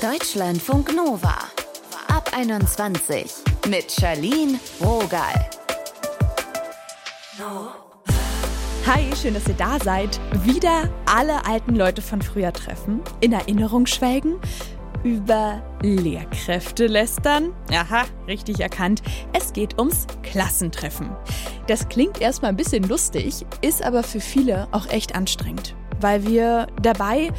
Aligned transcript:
Deutschlandfunk 0.00 0.94
Nova. 0.94 1.34
Ab 2.06 2.30
21 2.32 3.32
mit 3.68 3.90
Charlene 3.90 4.60
Rogal. 4.80 5.50
Hi, 8.86 9.10
schön, 9.20 9.34
dass 9.34 9.48
ihr 9.48 9.54
da 9.54 9.80
seid. 9.80 10.20
Wieder 10.44 10.88
alle 11.06 11.44
alten 11.44 11.74
Leute 11.74 12.00
von 12.00 12.22
früher 12.22 12.52
treffen, 12.52 13.00
in 13.18 13.32
Erinnerung 13.32 13.86
schwelgen, 13.86 14.38
über 15.02 15.60
Lehrkräfte 15.82 16.86
lästern. 16.86 17.52
Aha, 17.72 18.04
richtig 18.28 18.60
erkannt. 18.60 19.02
Es 19.32 19.52
geht 19.52 19.80
ums 19.80 20.06
Klassentreffen. 20.22 21.10
Das 21.66 21.88
klingt 21.88 22.20
erstmal 22.20 22.52
ein 22.52 22.56
bisschen 22.56 22.84
lustig, 22.84 23.44
ist 23.62 23.82
aber 23.82 24.04
für 24.04 24.20
viele 24.20 24.68
auch 24.70 24.86
echt 24.86 25.16
anstrengend, 25.16 25.74
weil 26.00 26.24
wir 26.24 26.68
dabei 26.82 27.32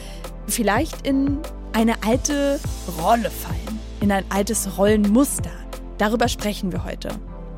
vielleicht 0.46 1.07
in 1.07 1.39
eine 1.73 2.04
alte 2.04 2.59
Rolle 3.02 3.29
fallen, 3.29 3.79
in 4.02 4.12
ein 4.12 4.23
altes 4.30 4.77
Rollenmuster. 4.77 5.52
Darüber 5.98 6.27
sprechen 6.27 6.71
wir 6.71 6.84
heute. 6.84 7.09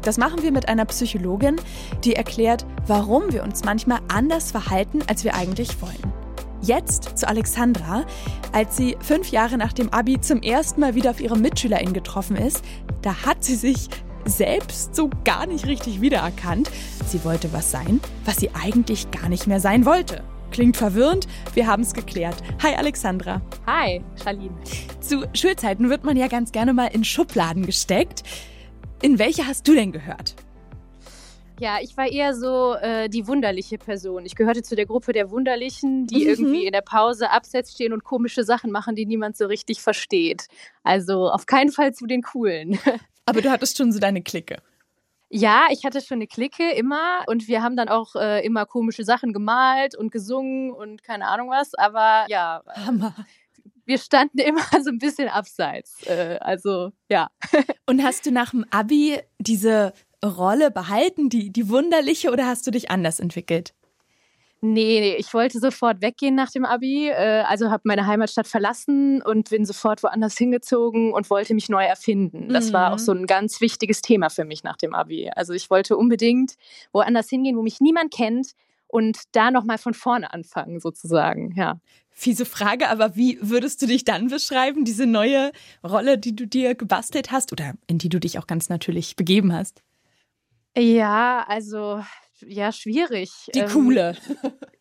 Das 0.02 0.18
machen 0.18 0.42
wir 0.42 0.52
mit 0.52 0.68
einer 0.68 0.86
Psychologin, 0.86 1.58
die 2.04 2.16
erklärt, 2.16 2.66
warum 2.88 3.32
wir 3.32 3.44
uns 3.44 3.64
manchmal 3.64 4.00
anders 4.08 4.52
verhalten, 4.52 5.00
als 5.08 5.24
wir 5.24 5.36
eigentlich 5.36 5.82
wollen. 5.82 6.14
Jetzt 6.62 7.18
zu 7.18 7.28
Alexandra. 7.28 8.06
Als 8.52 8.78
sie 8.78 8.98
fünf 9.00 9.32
Jahre 9.32 9.58
nach 9.58 9.74
dem 9.74 9.90
Abi 9.90 10.20
zum 10.22 10.42
ersten 10.42 10.82
Mal 10.82 10.96
wieder 10.96 11.12
auf 11.12 11.22
ihre 11.22 11.38
MitschülerInnen 11.38 11.94
getroffen 11.94 12.36
ist, 12.36 12.64
da 13.02 13.26
hat 13.26 13.44
sie 13.44 13.56
sich 13.56 13.90
selbst 14.26 14.96
so 14.96 15.10
gar 15.24 15.48
nicht 15.48 15.66
richtig 15.66 16.02
wiedererkannt. 16.02 16.70
Sie 17.08 17.24
wollte 17.24 17.52
was 17.54 17.72
sein, 17.72 18.00
was 18.26 18.38
sie 18.38 18.52
eigentlich 18.54 19.10
gar 19.12 19.30
nicht 19.30 19.48
mehr 19.48 19.60
sein 19.60 19.86
wollte. 19.86 20.24
Klingt 20.52 20.76
verwirrend, 20.76 21.28
wir 21.54 21.66
haben 21.66 21.82
es 21.82 21.94
geklärt. 21.94 22.36
Hi 22.62 22.76
Alexandra. 22.76 23.42
Hi, 23.66 24.02
Charlene. 24.22 24.54
Zu 25.00 25.24
Schulzeiten 25.34 25.90
wird 25.90 26.04
man 26.04 26.18
ja 26.18 26.28
ganz 26.28 26.52
gerne 26.52 26.74
mal 26.74 26.88
in 26.88 27.06
Schubladen 27.06 27.66
gesteckt. 27.66 28.24
In 29.02 29.18
welche 29.18 29.48
hast 29.48 29.66
du 29.68 29.74
denn 29.74 29.94
gehört? 29.94 30.36
Ja, 31.62 31.78
ich 31.82 31.96
war 31.96 32.08
eher 32.08 32.36
so 32.36 32.74
äh, 32.74 33.08
die 33.08 33.28
wunderliche 33.28 33.78
Person. 33.78 34.26
Ich 34.26 34.36
gehörte 34.36 34.62
zu 34.62 34.76
der 34.76 34.88
Gruppe 34.88 35.14
der 35.14 35.32
Wunderlichen, 35.32 36.06
die 36.08 36.24
mhm. 36.24 36.30
irgendwie 36.30 36.66
in 36.66 36.74
der 36.74 36.82
Pause 36.82 37.30
abseits 37.30 37.72
stehen 37.72 37.94
und 37.94 38.04
komische 38.04 38.44
Sachen 38.44 38.72
machen, 38.72 38.96
die 38.96 39.06
niemand 39.06 39.38
so 39.38 39.46
richtig 39.46 39.82
versteht. 39.82 40.48
Also 40.84 41.30
auf 41.30 41.46
keinen 41.46 41.72
Fall 41.72 41.94
zu 41.94 42.08
den 42.08 42.24
Coolen. 42.24 42.78
Aber 43.26 43.42
du 43.42 43.52
hattest 43.52 43.78
schon 43.78 43.94
so 43.94 44.00
deine 44.00 44.22
Clique. 44.22 44.58
Ja, 45.34 45.68
ich 45.72 45.86
hatte 45.86 46.02
schon 46.02 46.18
eine 46.18 46.28
Clique 46.28 46.74
immer 46.74 47.24
und 47.28 47.48
wir 47.48 47.64
haben 47.64 47.78
dann 47.78 47.88
auch 47.88 48.16
äh, 48.16 48.46
immer 48.46 48.66
komische 48.66 49.06
Sachen 49.06 49.32
gemalt 49.32 49.96
und 49.96 50.12
gesungen 50.12 50.72
und 50.72 51.04
keine 51.04 51.28
Ahnung 51.28 51.50
was. 51.50 51.74
Aber 51.74 52.26
ja, 52.28 52.62
Hammer. 52.86 53.16
wir 53.86 53.98
standen 53.98 54.40
immer 54.40 54.66
so 54.84 54.90
ein 54.90 54.98
bisschen 54.98 55.30
abseits. 55.30 56.06
Äh, 56.06 56.38
also 56.42 56.92
ja. 57.10 57.30
Und 57.86 58.04
hast 58.04 58.26
du 58.26 58.32
nach 58.32 58.52
dem 58.52 58.66
Abi 58.72 59.20
diese 59.40 59.94
Rolle 60.24 60.70
behalten, 60.70 61.30
die, 61.30 61.52
die 61.52 61.70
wunderliche, 61.70 62.32
oder 62.32 62.46
hast 62.46 62.68
du 62.68 62.72
dich 62.72 62.92
anders 62.92 63.20
entwickelt? 63.20 63.74
Nee, 64.64 65.00
nee, 65.00 65.16
ich 65.16 65.34
wollte 65.34 65.60
sofort 65.60 66.04
weggehen 66.04 66.36
nach 66.36 66.52
dem 66.52 66.66
Abi. 66.66 67.10
Äh, 67.10 67.44
also 67.48 67.72
habe 67.72 67.82
meine 67.86 68.06
Heimatstadt 68.06 68.48
verlassen 68.48 69.24
und 69.24 69.50
bin 69.50 69.66
sofort 69.66 70.04
woanders 70.04 70.38
hingezogen 70.38 71.14
und 71.14 71.32
wollte 71.32 71.56
mich 71.56 71.68
neu 71.68 71.84
erfinden. 71.84 72.50
Das 72.50 72.70
mhm. 72.70 72.74
war 72.74 72.94
auch 72.94 72.98
mhm. 72.98 73.04
so 73.04 73.12
ein 73.12 73.26
ganz 73.26 73.60
wichtiges 73.60 74.04
Thema 74.04 74.30
für 74.30 74.46
mich 74.46 74.64
nach 74.64 74.78
dem 74.78 74.94
Abi. 74.94 75.32
Also 75.36 75.54
ich 75.54 75.72
wollte 75.72 75.98
unbedingt 75.98 76.54
woanders 76.92 77.28
hingehen, 77.28 77.58
wo 77.58 77.64
mich 77.64 77.82
niemand 77.82 78.14
kennt 78.14 78.52
und 78.88 79.18
da 79.32 79.50
nochmal 79.50 79.80
von 79.80 79.96
vorne 79.96 80.32
anfangen, 80.32 80.80
sozusagen, 80.80 81.54
ja. 81.56 81.80
Fiese 82.12 82.46
Frage, 82.46 82.90
aber 82.90 83.16
wie 83.16 83.40
würdest 83.42 83.82
du 83.82 83.88
dich 83.88 84.04
dann 84.04 84.28
beschreiben, 84.28 84.86
diese 84.86 85.08
neue 85.08 85.52
Rolle, 85.84 86.18
die 86.20 86.36
du 86.36 86.46
dir 86.46 86.76
gebastelt 86.76 87.32
hast 87.32 87.52
oder 87.52 87.74
in 87.88 87.98
die 87.98 88.10
du 88.10 88.20
dich 88.20 88.38
auch 88.38 88.46
ganz 88.46 88.70
natürlich 88.70 89.16
begeben 89.16 89.54
hast? 89.54 89.82
Ja, 90.78 91.46
also 91.48 92.04
ja, 92.48 92.72
schwierig. 92.72 93.32
Die 93.54 93.60
ähm, 93.60 93.70
coole. 93.70 94.16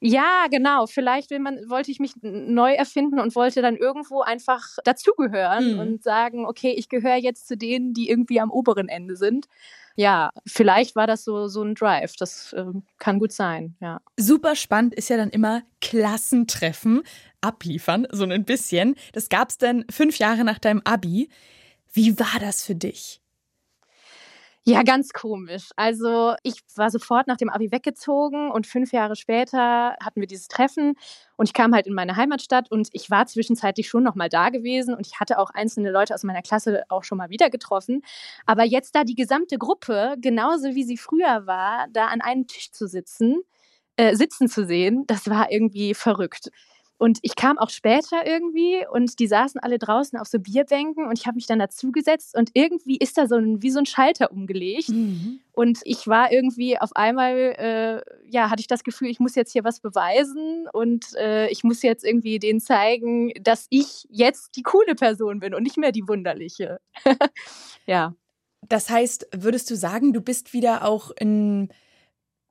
Ja, 0.02 0.46
genau. 0.50 0.86
Vielleicht 0.86 1.30
will 1.30 1.40
man, 1.40 1.58
wollte 1.68 1.90
ich 1.90 2.00
mich 2.00 2.14
neu 2.22 2.72
erfinden 2.72 3.20
und 3.20 3.34
wollte 3.34 3.60
dann 3.60 3.76
irgendwo 3.76 4.22
einfach 4.22 4.78
dazugehören 4.82 5.74
mhm. 5.74 5.78
und 5.78 6.02
sagen, 6.02 6.46
okay, 6.46 6.72
ich 6.76 6.88
gehöre 6.88 7.16
jetzt 7.16 7.46
zu 7.46 7.56
denen, 7.56 7.92
die 7.92 8.08
irgendwie 8.08 8.40
am 8.40 8.50
oberen 8.50 8.88
Ende 8.88 9.16
sind. 9.16 9.46
Ja, 9.96 10.30
vielleicht 10.46 10.96
war 10.96 11.06
das 11.06 11.24
so, 11.24 11.48
so 11.48 11.62
ein 11.62 11.74
Drive. 11.74 12.14
Das 12.16 12.54
äh, 12.54 12.64
kann 12.98 13.18
gut 13.18 13.32
sein, 13.32 13.76
ja. 13.80 14.00
Super 14.16 14.56
spannend 14.56 14.94
ist 14.94 15.10
ja 15.10 15.18
dann 15.18 15.28
immer 15.28 15.62
Klassentreffen, 15.82 17.02
abliefern, 17.42 18.06
so 18.10 18.24
ein 18.24 18.44
bisschen. 18.44 18.94
Das 19.12 19.28
gab 19.28 19.50
es 19.50 19.58
dann 19.58 19.84
fünf 19.90 20.16
Jahre 20.16 20.44
nach 20.44 20.58
deinem 20.58 20.80
Abi. 20.84 21.28
Wie 21.92 22.18
war 22.18 22.40
das 22.40 22.64
für 22.64 22.74
dich? 22.74 23.20
Ja, 24.66 24.82
ganz 24.82 25.12
komisch. 25.14 25.70
Also 25.76 26.34
ich 26.42 26.60
war 26.76 26.90
sofort 26.90 27.26
nach 27.26 27.38
dem 27.38 27.48
Abi 27.48 27.72
weggezogen 27.72 28.50
und 28.50 28.66
fünf 28.66 28.92
Jahre 28.92 29.16
später 29.16 29.96
hatten 30.02 30.20
wir 30.20 30.26
dieses 30.26 30.48
Treffen 30.48 30.94
und 31.36 31.48
ich 31.48 31.54
kam 31.54 31.74
halt 31.74 31.86
in 31.86 31.94
meine 31.94 32.14
Heimatstadt 32.16 32.70
und 32.70 32.88
ich 32.92 33.10
war 33.10 33.26
zwischenzeitlich 33.26 33.88
schon 33.88 34.02
noch 34.02 34.14
mal 34.16 34.28
da 34.28 34.50
gewesen 34.50 34.94
und 34.94 35.06
ich 35.06 35.18
hatte 35.18 35.38
auch 35.38 35.48
einzelne 35.50 35.90
Leute 35.90 36.14
aus 36.14 36.24
meiner 36.24 36.42
Klasse 36.42 36.82
auch 36.90 37.04
schon 37.04 37.16
mal 37.16 37.30
wieder 37.30 37.48
getroffen. 37.48 38.02
Aber 38.44 38.62
jetzt 38.64 38.94
da 38.94 39.04
die 39.04 39.14
gesamte 39.14 39.56
Gruppe, 39.56 40.16
genauso 40.20 40.74
wie 40.74 40.84
sie 40.84 40.98
früher 40.98 41.46
war, 41.46 41.86
da 41.92 42.06
an 42.08 42.20
einem 42.20 42.46
Tisch 42.46 42.70
zu 42.70 42.86
sitzen, 42.86 43.40
äh, 43.96 44.14
sitzen 44.14 44.46
zu 44.48 44.66
sehen, 44.66 45.04
das 45.06 45.28
war 45.30 45.50
irgendwie 45.50 45.94
verrückt. 45.94 46.50
Und 47.00 47.18
ich 47.22 47.34
kam 47.34 47.56
auch 47.56 47.70
später 47.70 48.26
irgendwie 48.26 48.84
und 48.92 49.20
die 49.20 49.26
saßen 49.26 49.58
alle 49.58 49.78
draußen 49.78 50.18
auf 50.18 50.26
so 50.26 50.38
Bierbänken 50.38 51.06
und 51.06 51.18
ich 51.18 51.26
habe 51.26 51.36
mich 51.36 51.46
dann 51.46 51.58
dazugesetzt 51.58 52.36
und 52.36 52.50
irgendwie 52.52 52.98
ist 52.98 53.16
da 53.16 53.26
so 53.26 53.36
ein, 53.36 53.62
wie 53.62 53.70
so 53.70 53.78
ein 53.78 53.86
Schalter 53.86 54.30
umgelegt. 54.30 54.90
Mhm. 54.90 55.40
Und 55.52 55.78
ich 55.84 56.06
war 56.08 56.30
irgendwie 56.30 56.78
auf 56.78 56.94
einmal, 56.94 57.34
äh, 57.56 58.02
ja, 58.28 58.50
hatte 58.50 58.60
ich 58.60 58.66
das 58.66 58.84
Gefühl, 58.84 59.08
ich 59.08 59.18
muss 59.18 59.34
jetzt 59.34 59.50
hier 59.50 59.64
was 59.64 59.80
beweisen 59.80 60.66
und 60.74 61.14
äh, 61.16 61.48
ich 61.48 61.64
muss 61.64 61.80
jetzt 61.80 62.04
irgendwie 62.04 62.38
denen 62.38 62.60
zeigen, 62.60 63.32
dass 63.40 63.66
ich 63.70 64.06
jetzt 64.10 64.56
die 64.56 64.62
coole 64.62 64.94
Person 64.94 65.40
bin 65.40 65.54
und 65.54 65.62
nicht 65.62 65.78
mehr 65.78 65.92
die 65.92 66.06
wunderliche. 66.06 66.82
ja. 67.86 68.14
Das 68.68 68.90
heißt, 68.90 69.26
würdest 69.34 69.70
du 69.70 69.74
sagen, 69.74 70.12
du 70.12 70.20
bist 70.20 70.52
wieder 70.52 70.84
auch 70.84 71.12
in 71.18 71.70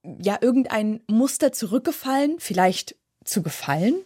ja 0.04 0.40
irgendein 0.42 1.04
Muster 1.08 1.52
zurückgefallen, 1.52 2.40
vielleicht 2.40 2.96
zu 3.24 3.44
gefallen? 3.44 4.06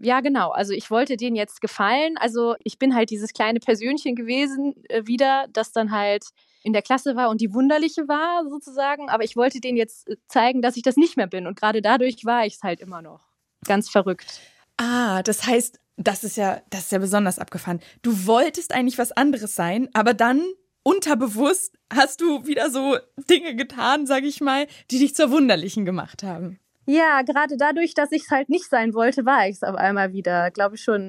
Ja, 0.00 0.20
genau. 0.20 0.50
Also 0.50 0.72
ich 0.72 0.90
wollte 0.90 1.16
denen 1.16 1.36
jetzt 1.36 1.60
gefallen. 1.60 2.16
Also 2.18 2.54
ich 2.64 2.78
bin 2.78 2.94
halt 2.94 3.10
dieses 3.10 3.32
kleine 3.32 3.60
Persönchen 3.60 4.14
gewesen 4.14 4.74
äh, 4.88 5.06
wieder, 5.06 5.46
das 5.52 5.72
dann 5.72 5.90
halt 5.90 6.24
in 6.62 6.72
der 6.72 6.82
Klasse 6.82 7.16
war 7.16 7.30
und 7.30 7.40
die 7.40 7.54
wunderliche 7.54 8.08
war 8.08 8.48
sozusagen. 8.48 9.08
Aber 9.08 9.24
ich 9.24 9.36
wollte 9.36 9.60
denen 9.60 9.78
jetzt 9.78 10.08
äh, 10.08 10.16
zeigen, 10.28 10.62
dass 10.62 10.76
ich 10.76 10.82
das 10.82 10.96
nicht 10.96 11.16
mehr 11.16 11.26
bin. 11.26 11.46
Und 11.46 11.58
gerade 11.58 11.82
dadurch 11.82 12.24
war 12.24 12.46
ich 12.46 12.54
es 12.54 12.62
halt 12.62 12.80
immer 12.80 13.02
noch. 13.02 13.20
Ganz 13.66 13.88
verrückt. 13.88 14.40
Ah, 14.76 15.22
das 15.22 15.46
heißt, 15.46 15.78
das 15.96 16.24
ist 16.24 16.36
ja, 16.36 16.62
das 16.70 16.84
ist 16.84 16.92
ja 16.92 16.98
besonders 16.98 17.38
abgefahren. 17.38 17.80
Du 18.02 18.26
wolltest 18.26 18.72
eigentlich 18.72 18.98
was 18.98 19.12
anderes 19.12 19.54
sein, 19.54 19.88
aber 19.92 20.14
dann 20.14 20.42
unterbewusst 20.82 21.76
hast 21.92 22.20
du 22.20 22.46
wieder 22.46 22.70
so 22.70 22.96
Dinge 23.28 23.54
getan, 23.54 24.06
sag 24.06 24.24
ich 24.24 24.40
mal, 24.40 24.66
die 24.90 24.98
dich 24.98 25.14
zur 25.14 25.30
Wunderlichen 25.30 25.84
gemacht 25.84 26.22
haben. 26.22 26.58
Ja, 26.90 27.22
gerade 27.22 27.56
dadurch, 27.56 27.94
dass 27.94 28.10
ich 28.10 28.22
es 28.22 28.30
halt 28.30 28.48
nicht 28.48 28.68
sein 28.68 28.94
wollte, 28.94 29.24
war 29.24 29.46
ich 29.46 29.56
es 29.56 29.62
auf 29.62 29.76
einmal 29.76 30.12
wieder, 30.12 30.50
glaube 30.50 30.74
ich 30.74 30.82
schon. 30.82 31.08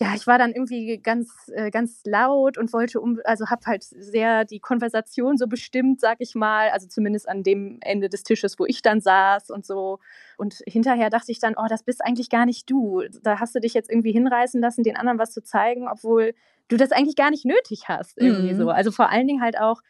Ja, 0.00 0.12
ich 0.16 0.26
war 0.26 0.38
dann 0.38 0.50
irgendwie 0.50 0.98
ganz, 0.98 1.30
äh, 1.54 1.70
ganz 1.70 2.00
laut 2.04 2.58
und 2.58 2.72
wollte 2.72 3.00
um, 3.00 3.20
also 3.22 3.46
habe 3.46 3.64
halt 3.66 3.84
sehr 3.84 4.44
die 4.44 4.58
Konversation 4.58 5.36
so 5.36 5.46
bestimmt, 5.46 6.00
sag 6.00 6.16
ich 6.18 6.34
mal, 6.34 6.70
also 6.70 6.88
zumindest 6.88 7.28
an 7.28 7.44
dem 7.44 7.78
Ende 7.80 8.08
des 8.08 8.24
Tisches, 8.24 8.58
wo 8.58 8.66
ich 8.66 8.82
dann 8.82 9.00
saß 9.00 9.50
und 9.50 9.64
so. 9.64 10.00
Und 10.36 10.64
hinterher 10.66 11.10
dachte 11.10 11.30
ich 11.30 11.38
dann, 11.38 11.54
oh, 11.56 11.66
das 11.68 11.84
bist 11.84 12.04
eigentlich 12.04 12.28
gar 12.28 12.44
nicht 12.44 12.68
du. 12.68 13.04
Da 13.22 13.38
hast 13.38 13.54
du 13.54 13.60
dich 13.60 13.72
jetzt 13.72 13.88
irgendwie 13.88 14.10
hinreißen 14.10 14.60
lassen, 14.60 14.82
den 14.82 14.96
anderen 14.96 15.20
was 15.20 15.30
zu 15.30 15.44
zeigen, 15.44 15.86
obwohl 15.86 16.34
du 16.66 16.76
das 16.76 16.90
eigentlich 16.90 17.14
gar 17.14 17.30
nicht 17.30 17.44
nötig 17.44 17.84
hast, 17.86 18.18
irgendwie 18.18 18.54
mhm. 18.54 18.58
so. 18.58 18.70
Also 18.70 18.90
vor 18.90 19.10
allen 19.10 19.28
Dingen 19.28 19.42
halt 19.42 19.60
auch, 19.60 19.80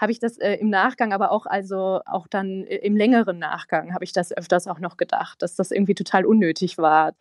habe 0.00 0.12
ich 0.12 0.18
das 0.18 0.38
äh, 0.38 0.54
im 0.54 0.70
Nachgang, 0.70 1.12
aber 1.12 1.30
auch 1.30 1.44
also 1.44 2.00
auch 2.06 2.26
dann 2.26 2.64
äh, 2.64 2.76
im 2.76 2.96
längeren 2.96 3.38
Nachgang 3.38 3.92
habe 3.92 4.04
ich 4.04 4.12
das 4.12 4.34
öfters 4.34 4.66
auch 4.66 4.80
noch 4.80 4.96
gedacht, 4.96 5.42
dass 5.42 5.54
das 5.56 5.70
irgendwie 5.70 5.94
total 5.94 6.24
unnötig 6.24 6.78
war. 6.78 7.14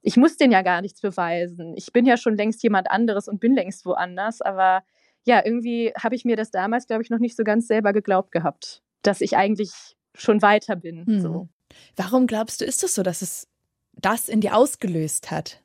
Ich 0.00 0.16
muss 0.16 0.38
den 0.38 0.50
ja 0.50 0.62
gar 0.62 0.80
nichts 0.80 1.02
beweisen. 1.02 1.74
Ich 1.76 1.92
bin 1.92 2.06
ja 2.06 2.16
schon 2.16 2.34
längst 2.34 2.62
jemand 2.62 2.90
anderes 2.90 3.28
und 3.28 3.40
bin 3.40 3.54
längst 3.54 3.84
woanders, 3.84 4.40
aber 4.40 4.82
ja, 5.24 5.44
irgendwie 5.44 5.92
habe 5.98 6.14
ich 6.14 6.24
mir 6.24 6.36
das 6.36 6.50
damals, 6.50 6.86
glaube 6.86 7.02
ich, 7.02 7.10
noch 7.10 7.18
nicht 7.18 7.36
so 7.36 7.44
ganz 7.44 7.66
selber 7.66 7.92
geglaubt 7.92 8.32
gehabt, 8.32 8.82
dass 9.02 9.20
ich 9.20 9.36
eigentlich 9.36 9.96
schon 10.14 10.40
weiter 10.40 10.76
bin. 10.76 11.06
Hm. 11.06 11.20
So. 11.20 11.48
Warum 11.96 12.26
glaubst 12.26 12.60
du, 12.60 12.64
ist 12.64 12.82
es 12.82 12.94
so, 12.94 13.02
dass 13.02 13.20
es 13.20 13.48
das 13.92 14.28
in 14.28 14.40
dir 14.40 14.56
ausgelöst 14.56 15.30
hat? 15.30 15.62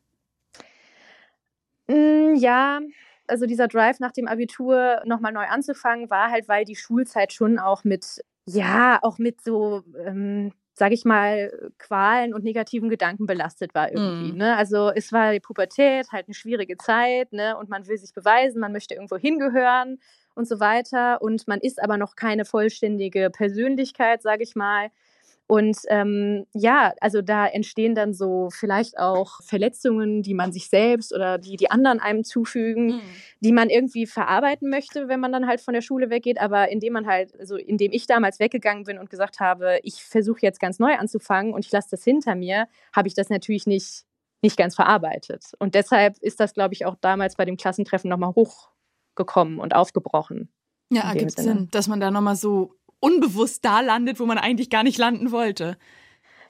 Mm, 1.88 2.36
ja, 2.36 2.80
also 3.30 3.46
dieser 3.46 3.68
Drive 3.68 4.00
nach 4.00 4.12
dem 4.12 4.28
Abitur 4.28 5.02
nochmal 5.06 5.32
neu 5.32 5.46
anzufangen, 5.46 6.10
war 6.10 6.32
halt, 6.32 6.48
weil 6.48 6.66
die 6.66 6.76
Schulzeit 6.76 7.34
schon 7.34 7.60
auch 7.60 7.84
mit, 7.84 8.24
ja, 8.46 9.00
auch 9.02 9.18
mit 9.18 9.42
so, 9.42 9.84
ähm, 10.06 10.52
sage 10.74 10.94
ich 10.94 11.06
mal, 11.06 11.72
Qualen 11.78 12.34
und 12.34 12.44
negativen 12.44 12.90
Gedanken 12.90 13.26
belastet 13.26 13.76
war 13.76 13.92
irgendwie. 13.92 14.32
Mm. 14.32 14.38
Ne? 14.38 14.56
Also 14.56 14.92
es 14.96 15.12
war 15.12 15.34
die 15.34 15.42
Pubertät, 15.42 16.12
halt 16.12 16.28
eine 16.28 16.34
schwierige 16.34 16.78
Zeit, 16.78 17.34
ne? 17.34 17.58
Und 17.58 17.70
man 17.70 17.86
will 17.88 17.98
sich 17.98 18.14
beweisen, 18.14 18.62
man 18.62 18.72
möchte 18.72 18.94
irgendwo 18.94 19.18
hingehören 19.18 20.00
und 20.36 20.48
so 20.48 20.62
weiter. 20.62 21.22
Und 21.22 21.48
man 21.48 21.60
ist 21.60 21.84
aber 21.84 21.98
noch 21.98 22.16
keine 22.16 22.46
vollständige 22.46 23.30
Persönlichkeit, 23.30 24.22
sage 24.22 24.44
ich 24.44 24.56
mal. 24.56 24.90
Und 25.50 25.78
ähm, 25.88 26.46
ja, 26.54 26.94
also 27.02 27.24
da 27.24 27.48
entstehen 27.48 27.96
dann 27.96 28.14
so 28.14 28.50
vielleicht 28.52 29.00
auch 29.00 29.42
Verletzungen, 29.42 30.22
die 30.22 30.36
man 30.36 30.52
sich 30.52 30.70
selbst 30.70 31.12
oder 31.12 31.40
die 31.40 31.58
die 31.58 31.72
anderen 31.72 32.00
einem 32.00 32.24
zufügen, 32.24 32.98
mhm. 32.98 33.02
die 33.40 33.52
man 33.52 33.72
irgendwie 33.72 34.06
verarbeiten 34.06 34.70
möchte, 34.70 35.08
wenn 35.08 35.20
man 35.20 35.32
dann 35.32 35.48
halt 35.48 35.60
von 35.60 35.74
der 35.74 35.82
Schule 35.82 36.12
weggeht. 36.12 36.40
Aber 36.40 36.70
indem 36.70 36.94
man 36.94 37.08
halt, 37.08 37.34
also 37.40 37.56
indem 37.56 37.92
ich 37.94 38.06
damals 38.06 38.40
weggegangen 38.40 38.84
bin 38.84 39.00
und 39.00 39.10
gesagt 39.10 39.40
habe, 39.40 39.80
ich 39.82 40.04
versuche 40.04 40.42
jetzt 40.44 40.60
ganz 40.60 40.78
neu 40.78 40.94
anzufangen 40.94 41.52
und 41.52 41.66
ich 41.66 41.72
lasse 41.72 41.88
das 41.90 42.04
hinter 42.04 42.36
mir, 42.36 42.68
habe 42.94 43.08
ich 43.08 43.16
das 43.16 43.30
natürlich 43.30 43.66
nicht, 43.66 44.06
nicht 44.44 44.56
ganz 44.56 44.76
verarbeitet. 44.76 45.46
Und 45.58 45.74
deshalb 45.74 46.20
ist 46.20 46.40
das, 46.40 46.54
glaube 46.54 46.76
ich, 46.76 46.86
auch 46.86 46.96
damals 47.02 47.36
bei 47.36 47.46
dem 47.46 47.58
Klassentreffen 47.58 48.08
nochmal 48.08 48.36
hochgekommen 48.36 49.58
und 49.58 49.74
aufgebrochen. 49.74 50.54
Ja, 50.92 51.10
ergibt 51.10 51.32
Sinn, 51.32 51.70
dass 51.72 51.88
man 51.88 52.00
da 52.00 52.12
nochmal 52.12 52.36
so 52.36 52.76
unbewusst 53.00 53.64
da 53.66 53.82
landet, 53.82 54.20
wo 54.20 54.26
man 54.26 54.38
eigentlich 54.38 54.70
gar 54.70 54.84
nicht 54.84 54.98
landen 54.98 55.32
wollte. 55.32 55.78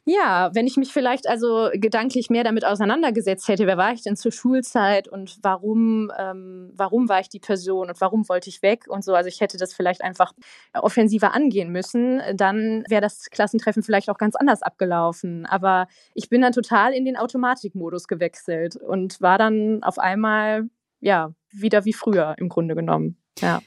Ja, 0.05 0.49
wenn 0.55 0.65
ich 0.65 0.75
mich 0.75 0.91
vielleicht 0.91 1.27
also 1.27 1.69
gedanklich 1.73 2.31
mehr 2.31 2.43
damit 2.43 2.65
auseinandergesetzt 2.65 3.47
hätte, 3.47 3.67
wer 3.67 3.77
war 3.77 3.93
ich 3.93 4.01
denn 4.01 4.15
zur 4.15 4.31
Schulzeit 4.31 5.07
und 5.07 5.37
warum, 5.43 6.11
ähm, 6.17 6.71
warum 6.73 7.09
war 7.09 7.19
ich 7.19 7.29
die 7.29 7.39
Person 7.39 7.89
und 7.89 8.01
warum 8.01 8.27
wollte 8.27 8.49
ich 8.49 8.63
weg 8.63 8.85
und 8.87 9.03
so. 9.03 9.13
Also 9.13 9.27
ich 9.27 9.39
hätte 9.39 9.57
das 9.57 9.73
vielleicht 9.73 10.01
einfach 10.01 10.33
offensiver 10.73 11.33
angehen 11.35 11.71
müssen, 11.71 12.21
dann 12.33 12.83
wäre 12.87 13.01
das 13.01 13.29
Klassentreffen 13.29 13.83
vielleicht 13.83 14.09
auch 14.09 14.17
ganz 14.17 14.35
anders 14.35 14.63
abgelaufen. 14.63 15.45
Aber 15.45 15.87
ich 16.15 16.29
bin 16.29 16.41
dann 16.41 16.53
total 16.53 16.93
in 16.93 17.05
den 17.05 17.17
Automatikmodus 17.17 18.07
gewechselt 18.07 18.77
und 18.77 19.21
war 19.21 19.37
dann 19.37 19.83
auf 19.83 19.99
einmal 19.99 20.69
ja 21.01 21.33
wieder 21.51 21.85
wie 21.85 21.93
früher 21.93 22.35
im 22.39 22.49
Grunde 22.49 22.73
genommen. 22.73 23.17
Ja. 23.39 23.61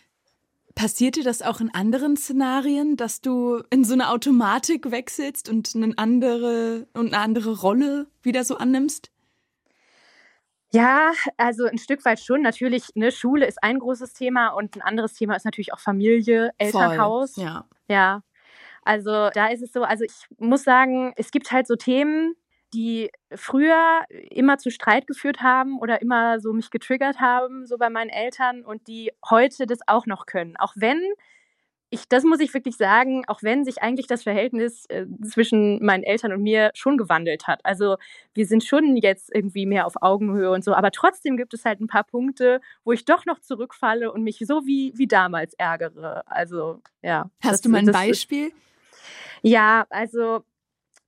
Passiert 0.74 1.16
dir 1.16 1.24
das 1.24 1.42
auch 1.42 1.60
in 1.60 1.72
anderen 1.74 2.16
Szenarien, 2.16 2.96
dass 2.96 3.20
du 3.20 3.62
in 3.70 3.84
so 3.84 3.92
eine 3.92 4.10
Automatik 4.10 4.90
wechselst 4.90 5.48
und 5.48 5.72
eine 5.74 5.92
andere 5.96 6.86
und 6.94 7.12
eine 7.12 7.22
andere 7.22 7.60
Rolle 7.60 8.06
wieder 8.22 8.44
so 8.44 8.56
annimmst? 8.56 9.10
Ja, 10.72 11.12
also 11.36 11.66
ein 11.66 11.76
Stück 11.78 12.04
weit 12.06 12.20
schon. 12.20 12.40
Natürlich, 12.40 12.94
ne, 12.94 13.12
Schule 13.12 13.46
ist 13.46 13.62
ein 13.62 13.78
großes 13.78 14.14
Thema 14.14 14.48
und 14.48 14.74
ein 14.74 14.82
anderes 14.82 15.12
Thema 15.12 15.36
ist 15.36 15.44
natürlich 15.44 15.74
auch 15.74 15.78
Familie, 15.78 16.52
Elternhaus. 16.56 17.34
Voll, 17.34 17.44
ja. 17.44 17.64
Ja. 17.88 18.22
Also 18.82 19.30
da 19.34 19.48
ist 19.48 19.62
es 19.62 19.72
so, 19.72 19.82
also 19.82 20.04
ich 20.04 20.26
muss 20.38 20.64
sagen, 20.64 21.12
es 21.16 21.30
gibt 21.30 21.52
halt 21.52 21.66
so 21.66 21.76
Themen, 21.76 22.34
die 22.74 23.10
früher 23.34 24.02
immer 24.30 24.58
zu 24.58 24.70
Streit 24.70 25.06
geführt 25.06 25.42
haben 25.42 25.78
oder 25.78 26.00
immer 26.00 26.40
so 26.40 26.52
mich 26.52 26.70
getriggert 26.70 27.20
haben, 27.20 27.66
so 27.66 27.78
bei 27.78 27.90
meinen 27.90 28.10
Eltern 28.10 28.64
und 28.64 28.86
die 28.88 29.12
heute 29.28 29.66
das 29.66 29.80
auch 29.86 30.06
noch 30.06 30.26
können. 30.26 30.56
Auch 30.56 30.72
wenn 30.76 31.00
ich, 31.92 32.08
das 32.08 32.24
muss 32.24 32.40
ich 32.40 32.54
wirklich 32.54 32.78
sagen, 32.78 33.24
auch 33.26 33.42
wenn 33.42 33.66
sich 33.66 33.82
eigentlich 33.82 34.06
das 34.06 34.22
Verhältnis 34.22 34.86
äh, 34.88 35.04
zwischen 35.22 35.84
meinen 35.84 36.04
Eltern 36.04 36.32
und 36.32 36.42
mir 36.42 36.70
schon 36.72 36.96
gewandelt 36.96 37.46
hat. 37.46 37.60
Also 37.64 37.96
wir 38.32 38.46
sind 38.46 38.64
schon 38.64 38.96
jetzt 38.96 39.30
irgendwie 39.34 39.66
mehr 39.66 39.86
auf 39.86 40.00
Augenhöhe 40.00 40.50
und 40.50 40.64
so, 40.64 40.72
aber 40.72 40.90
trotzdem 40.90 41.36
gibt 41.36 41.52
es 41.52 41.66
halt 41.66 41.80
ein 41.80 41.88
paar 41.88 42.04
Punkte, 42.04 42.62
wo 42.82 42.92
ich 42.92 43.04
doch 43.04 43.26
noch 43.26 43.40
zurückfalle 43.40 44.10
und 44.10 44.22
mich 44.22 44.38
so 44.38 44.64
wie, 44.64 44.94
wie 44.96 45.06
damals 45.06 45.52
ärgere. 45.54 46.22
Also 46.26 46.80
ja. 47.02 47.30
Hast 47.42 47.52
das, 47.52 47.60
du 47.60 47.68
mal 47.68 47.80
ein 47.80 47.92
Beispiel? 47.92 48.52
Ja, 49.42 49.84
also 49.90 50.44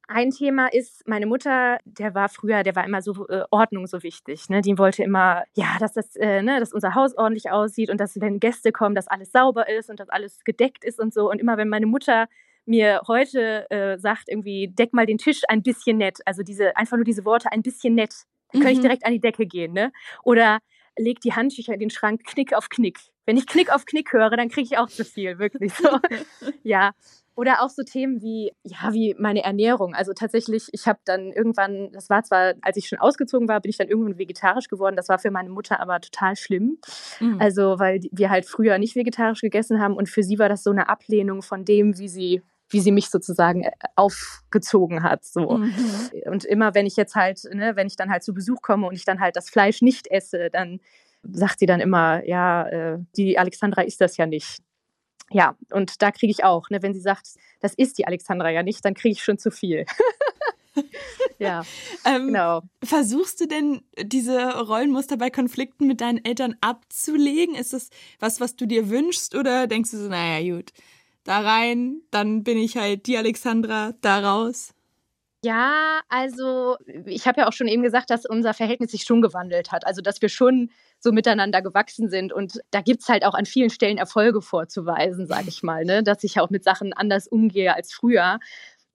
ein 0.08 0.30
Thema 0.30 0.66
ist, 0.72 1.06
meine 1.08 1.26
Mutter, 1.26 1.78
der 1.84 2.14
war 2.14 2.28
früher, 2.28 2.62
der 2.62 2.76
war 2.76 2.84
immer 2.84 3.00
so 3.00 3.26
äh, 3.28 3.44
Ordnung 3.50 3.86
so 3.86 4.02
wichtig. 4.02 4.48
Ne? 4.48 4.60
Die 4.60 4.76
wollte 4.78 5.02
immer, 5.02 5.44
ja, 5.54 5.76
dass 5.80 5.94
das, 5.94 6.16
äh, 6.16 6.42
ne, 6.42 6.60
dass 6.60 6.72
unser 6.72 6.94
Haus 6.94 7.16
ordentlich 7.16 7.50
aussieht 7.50 7.90
und 7.90 7.98
dass, 7.98 8.20
wenn 8.20 8.40
Gäste 8.40 8.72
kommen, 8.72 8.94
dass 8.94 9.08
alles 9.08 9.32
sauber 9.32 9.68
ist 9.68 9.90
und 9.90 10.00
dass 10.00 10.10
alles 10.10 10.44
gedeckt 10.44 10.84
ist 10.84 11.00
und 11.00 11.14
so. 11.14 11.30
Und 11.30 11.38
immer 11.38 11.56
wenn 11.56 11.68
meine 11.68 11.86
Mutter 11.86 12.28
mir 12.66 13.02
heute 13.08 13.70
äh, 13.70 13.98
sagt, 13.98 14.28
irgendwie, 14.28 14.68
deck 14.68 14.92
mal 14.92 15.06
den 15.06 15.18
Tisch 15.18 15.42
ein 15.48 15.62
bisschen 15.62 15.98
nett, 15.98 16.18
also 16.24 16.42
diese, 16.42 16.76
einfach 16.76 16.96
nur 16.96 17.04
diese 17.04 17.24
Worte, 17.24 17.52
ein 17.52 17.62
bisschen 17.62 17.94
nett, 17.94 18.14
dann 18.52 18.62
kann 18.62 18.70
mhm. 18.70 18.76
ich 18.76 18.80
direkt 18.80 19.06
an 19.06 19.12
die 19.12 19.20
Decke 19.20 19.46
gehen, 19.46 19.72
ne? 19.72 19.92
Oder 20.22 20.60
leg 20.96 21.20
die 21.20 21.32
Handtücher 21.32 21.74
in 21.74 21.80
den 21.80 21.90
Schrank, 21.90 22.24
Knick 22.24 22.54
auf 22.54 22.68
Knick. 22.68 22.98
Wenn 23.26 23.36
ich 23.36 23.46
Knick 23.46 23.72
auf 23.72 23.86
Knick 23.86 24.12
höre, 24.12 24.30
dann 24.30 24.48
kriege 24.48 24.68
ich 24.70 24.78
auch 24.78 24.88
zu 24.88 25.04
viel, 25.04 25.38
wirklich 25.38 25.72
so. 25.74 25.88
ja. 26.62 26.92
Oder 27.36 27.62
auch 27.62 27.68
so 27.68 27.82
Themen 27.82 28.22
wie, 28.22 28.52
ja, 28.62 28.92
wie 28.92 29.16
meine 29.18 29.42
Ernährung. 29.42 29.92
Also 29.94 30.12
tatsächlich, 30.12 30.68
ich 30.70 30.86
habe 30.86 31.00
dann 31.04 31.32
irgendwann, 31.32 31.90
das 31.90 32.08
war 32.08 32.22
zwar, 32.22 32.54
als 32.62 32.76
ich 32.76 32.86
schon 32.86 33.00
ausgezogen 33.00 33.48
war, 33.48 33.60
bin 33.60 33.70
ich 33.70 33.76
dann 33.76 33.88
irgendwann 33.88 34.18
vegetarisch 34.18 34.68
geworden. 34.68 34.94
Das 34.94 35.08
war 35.08 35.18
für 35.18 35.32
meine 35.32 35.50
Mutter 35.50 35.80
aber 35.80 36.00
total 36.00 36.36
schlimm. 36.36 36.78
Mhm. 37.18 37.40
Also, 37.40 37.80
weil 37.80 38.00
wir 38.12 38.30
halt 38.30 38.46
früher 38.46 38.78
nicht 38.78 38.94
vegetarisch 38.94 39.40
gegessen 39.40 39.80
haben 39.80 39.96
und 39.96 40.08
für 40.08 40.22
sie 40.22 40.38
war 40.38 40.48
das 40.48 40.62
so 40.62 40.70
eine 40.70 40.88
Ablehnung 40.88 41.42
von 41.42 41.64
dem, 41.64 41.98
wie 41.98 42.08
sie 42.08 42.42
wie 42.70 42.80
sie 42.80 42.92
mich 42.92 43.10
sozusagen 43.10 43.62
äh, 43.62 43.70
aufgezogen 43.94 45.02
hat. 45.02 45.24
So. 45.24 45.58
Mhm. 45.58 45.72
Und 46.26 46.44
immer 46.44 46.74
wenn 46.74 46.86
ich 46.86 46.96
jetzt 46.96 47.14
halt, 47.14 47.42
ne, 47.52 47.76
wenn 47.76 47.86
ich 47.86 47.96
dann 47.96 48.10
halt 48.10 48.22
zu 48.22 48.34
Besuch 48.34 48.62
komme 48.62 48.86
und 48.86 48.94
ich 48.94 49.04
dann 49.04 49.20
halt 49.20 49.36
das 49.36 49.50
Fleisch 49.50 49.82
nicht 49.82 50.08
esse, 50.10 50.50
dann 50.50 50.80
sagt 51.32 51.58
sie 51.58 51.66
dann 51.66 51.80
immer, 51.80 52.24
ja, 52.26 52.68
äh, 52.68 52.98
die 53.16 53.38
Alexandra 53.38 53.82
isst 53.82 54.00
das 54.00 54.16
ja 54.16 54.26
nicht 54.26 54.60
ja, 55.30 55.56
und 55.70 56.02
da 56.02 56.10
kriege 56.10 56.30
ich 56.30 56.44
auch, 56.44 56.70
ne, 56.70 56.82
wenn 56.82 56.94
sie 56.94 57.00
sagt, 57.00 57.34
das 57.60 57.74
ist 57.74 57.98
die 57.98 58.06
Alexandra 58.06 58.50
ja 58.50 58.62
nicht, 58.62 58.84
dann 58.84 58.94
kriege 58.94 59.12
ich 59.12 59.24
schon 59.24 59.38
zu 59.38 59.50
viel. 59.50 59.86
ja, 61.38 61.64
ähm, 62.04 62.28
genau. 62.28 62.62
Versuchst 62.82 63.40
du 63.40 63.46
denn 63.46 63.82
diese 63.98 64.60
Rollenmuster 64.60 65.16
bei 65.16 65.30
Konflikten 65.30 65.86
mit 65.86 66.00
deinen 66.00 66.24
Eltern 66.24 66.56
abzulegen? 66.60 67.54
Ist 67.54 67.72
das 67.72 67.90
was, 68.20 68.40
was 68.40 68.56
du 68.56 68.66
dir 68.66 68.90
wünschst 68.90 69.34
oder 69.34 69.66
denkst 69.66 69.90
du 69.92 69.96
so, 69.96 70.08
naja, 70.08 70.54
gut, 70.54 70.72
da 71.24 71.40
rein, 71.40 72.02
dann 72.10 72.44
bin 72.44 72.58
ich 72.58 72.76
halt 72.76 73.06
die 73.06 73.16
Alexandra, 73.16 73.94
da 74.02 74.20
raus? 74.20 74.74
Ja, 75.44 76.00
also 76.08 76.78
ich 77.04 77.26
habe 77.26 77.42
ja 77.42 77.48
auch 77.48 77.52
schon 77.52 77.68
eben 77.68 77.82
gesagt, 77.82 78.08
dass 78.08 78.24
unser 78.24 78.54
Verhältnis 78.54 78.92
sich 78.92 79.02
schon 79.02 79.20
gewandelt 79.20 79.72
hat. 79.72 79.86
Also 79.86 80.00
dass 80.00 80.22
wir 80.22 80.30
schon 80.30 80.70
so 80.98 81.12
miteinander 81.12 81.60
gewachsen 81.60 82.08
sind. 82.08 82.32
Und 82.32 82.60
da 82.70 82.80
gibt 82.80 83.02
es 83.02 83.08
halt 83.10 83.26
auch 83.26 83.34
an 83.34 83.44
vielen 83.44 83.68
Stellen 83.68 83.98
Erfolge 83.98 84.40
vorzuweisen, 84.40 85.26
sage 85.26 85.48
ich 85.48 85.62
mal, 85.62 85.84
ne? 85.84 86.02
dass 86.02 86.24
ich 86.24 86.40
auch 86.40 86.48
mit 86.48 86.64
Sachen 86.64 86.94
anders 86.94 87.28
umgehe 87.28 87.74
als 87.74 87.92
früher. 87.92 88.38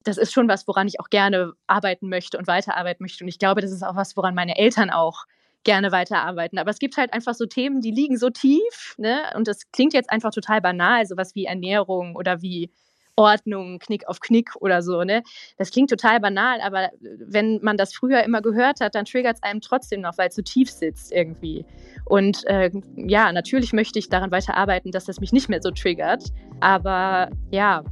Das 0.04 0.18
ist 0.18 0.34
schon 0.34 0.48
was, 0.48 0.68
woran 0.68 0.88
ich 0.88 1.00
auch 1.00 1.10
gerne 1.12 1.54
arbeiten 1.68 2.10
möchte 2.10 2.40
und 2.40 2.48
weiterarbeiten 2.48 3.04
möchte. 3.04 3.24
Und 3.24 3.28
ich 3.28 3.38
glaube, 3.38 3.62
das 3.62 3.72
ist 3.72 3.84
auch 3.84 3.96
was, 3.96 4.18
woran 4.18 4.34
meine 4.34 4.58
Eltern 4.58 4.90
auch 4.90 5.26
gerne 5.64 5.92
weiterarbeiten. 5.92 6.58
Aber 6.58 6.72
es 6.72 6.80
gibt 6.80 6.98
halt 6.98 7.14
einfach 7.14 7.36
so 7.36 7.46
Themen, 7.46 7.80
die 7.82 7.92
liegen 7.92 8.18
so 8.18 8.32
tief. 8.32 8.96
Ne? 8.98 9.22
Und 9.36 9.48
das 9.48 9.72
klingt 9.72 9.94
jetzt 9.94 10.10
einfach 10.10 10.32
total 10.32 10.62
banal, 10.62 11.06
sowas 11.06 11.36
wie 11.36 11.46
Ernährung 11.46 12.16
oder 12.16 12.42
wie 12.42 12.72
Ordnung, 13.20 13.80
Knick 13.80 14.08
auf 14.08 14.22
Knick 14.22 14.56
oder 14.62 14.82
so. 14.82 15.04
Ne? 15.04 15.24
Das 15.58 15.72
klingt 15.72 15.90
total 15.90 16.22
banal, 16.22 16.62
aber 16.62 16.90
wenn 17.02 17.60
man 17.62 17.76
das 17.76 17.94
früher 17.94 18.24
immer 18.24 18.42
gehört 18.42 18.80
hat, 18.80 18.96
dann 18.96 19.04
triggert 19.04 19.36
es 19.36 19.44
einem 19.44 19.60
trotzdem 19.60 20.02
noch, 20.02 20.18
weil 20.18 20.30
es 20.30 20.36
so 20.36 20.42
tief 20.42 20.72
sitzt 20.72 21.12
irgendwie. 21.12 21.66
Und 22.06 22.46
äh, 22.48 22.72
ja, 22.96 23.32
natürlich 23.34 23.74
möchte 23.74 24.00
ich 24.00 24.08
daran 24.08 24.32
weiterarbeiten, 24.32 24.92
dass 24.92 25.04
das 25.06 25.20
mich 25.20 25.34
nicht 25.34 25.50
mehr 25.50 25.62
so 25.62 25.72
triggert. 25.72 26.24
Aber 26.62 27.30
ja, 27.52 27.84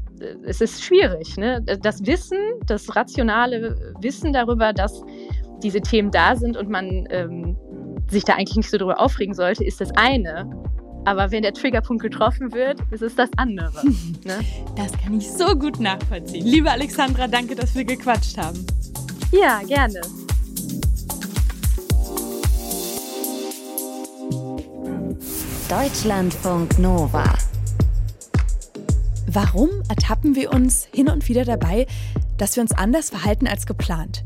es 0.46 0.62
ist 0.62 0.82
schwierig. 0.82 1.36
Ne? 1.36 1.62
Das 1.82 2.06
Wissen, 2.06 2.40
das 2.66 2.96
rationale 2.96 3.76
Wissen 4.00 4.32
darüber, 4.32 4.72
dass 4.72 5.04
diese 5.62 5.82
Themen 5.82 6.10
da 6.12 6.36
sind 6.36 6.56
und 6.56 6.70
man 6.70 7.06
ähm, 7.10 7.58
sich 8.10 8.24
da 8.24 8.36
eigentlich 8.36 8.56
nicht 8.56 8.70
so 8.70 8.78
drüber 8.78 9.00
aufregen 9.00 9.34
sollte, 9.34 9.66
ist 9.66 9.82
das 9.82 9.92
eine. 9.98 10.50
Aber 11.08 11.32
wenn 11.32 11.42
der 11.42 11.54
Triggerpunkt 11.54 12.04
getroffen 12.04 12.52
wird, 12.52 12.82
ist 12.92 13.02
es 13.02 13.16
das 13.16 13.30
andere. 13.38 13.82
ne? 14.26 14.40
Das 14.76 14.92
kann 15.02 15.18
ich 15.18 15.32
so 15.32 15.56
gut 15.56 15.80
nachvollziehen. 15.80 16.46
Liebe 16.46 16.70
Alexandra, 16.70 17.30
danke, 17.30 17.56
dass 17.56 17.74
wir 17.76 17.86
gequatscht 17.86 18.38
haben. 18.38 18.68
Ja, 19.32 19.62
gerne. 19.66 20.02
Deutschlandfunk 25.70 26.78
Nova. 26.78 27.24
Warum 29.28 29.70
ertappen 29.88 30.36
wir 30.36 30.52
uns 30.52 30.90
hin 30.94 31.10
und 31.10 31.30
wieder 31.30 31.46
dabei, 31.46 31.88
dass 32.38 32.58
wir 32.58 32.64
uns 32.64 32.74
anders 32.74 33.12
verhalten 33.12 33.48
als 33.48 33.66
geplant? 33.66 34.26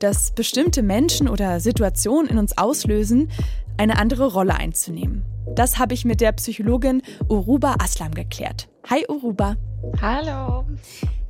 Dass 0.00 0.30
bestimmte 0.30 0.82
Menschen 0.82 1.28
oder 1.28 1.60
Situationen 1.60 2.30
in 2.30 2.38
uns 2.38 2.56
auslösen, 2.56 3.30
eine 3.76 3.98
andere 3.98 4.32
Rolle 4.32 4.54
einzunehmen. 4.54 5.24
Das 5.54 5.78
habe 5.78 5.92
ich 5.92 6.06
mit 6.06 6.22
der 6.22 6.32
Psychologin 6.32 7.02
Uruba 7.28 7.76
Aslam 7.78 8.12
geklärt. 8.14 8.70
Hi 8.88 9.04
Uruba. 9.08 9.56
Hallo. 10.00 10.64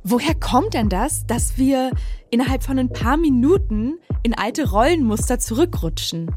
Woher 0.03 0.35
kommt 0.35 0.73
denn 0.73 0.87
das, 0.87 1.27
dass 1.27 1.57
wir 1.57 1.91
innerhalb 2.29 2.63
von 2.63 2.79
ein 2.79 2.93
paar 2.93 3.17
Minuten 3.17 3.99
in 4.23 4.33
alte 4.33 4.71
Rollenmuster 4.71 5.37
zurückrutschen? 5.37 6.31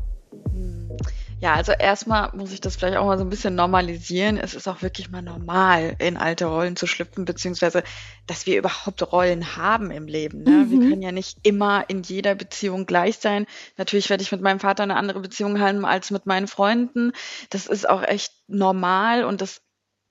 Ja, 1.44 1.56
also 1.56 1.72
erstmal 1.72 2.30
muss 2.32 2.52
ich 2.52 2.62
das 2.62 2.76
vielleicht 2.76 2.96
auch 2.96 3.04
mal 3.04 3.18
so 3.18 3.24
ein 3.24 3.28
bisschen 3.28 3.54
normalisieren. 3.54 4.38
Es 4.38 4.54
ist 4.54 4.66
auch 4.66 4.80
wirklich 4.80 5.10
mal 5.10 5.20
normal, 5.20 5.94
in 5.98 6.16
alte 6.16 6.46
Rollen 6.46 6.74
zu 6.74 6.86
schlüpfen, 6.86 7.26
beziehungsweise, 7.26 7.82
dass 8.26 8.46
wir 8.46 8.56
überhaupt 8.56 9.12
Rollen 9.12 9.54
haben 9.54 9.90
im 9.90 10.06
Leben. 10.06 10.42
Ne? 10.42 10.50
Mhm. 10.50 10.70
Wir 10.70 10.88
können 10.88 11.02
ja 11.02 11.12
nicht 11.12 11.36
immer 11.42 11.84
in 11.88 12.02
jeder 12.02 12.34
Beziehung 12.34 12.86
gleich 12.86 13.18
sein. 13.18 13.44
Natürlich 13.76 14.08
werde 14.08 14.22
ich 14.22 14.32
mit 14.32 14.40
meinem 14.40 14.58
Vater 14.58 14.84
eine 14.84 14.96
andere 14.96 15.20
Beziehung 15.20 15.60
haben 15.60 15.84
als 15.84 16.10
mit 16.10 16.24
meinen 16.24 16.46
Freunden. 16.46 17.12
Das 17.50 17.66
ist 17.66 17.86
auch 17.90 18.02
echt 18.02 18.32
normal 18.48 19.24
und 19.24 19.42
das 19.42 19.60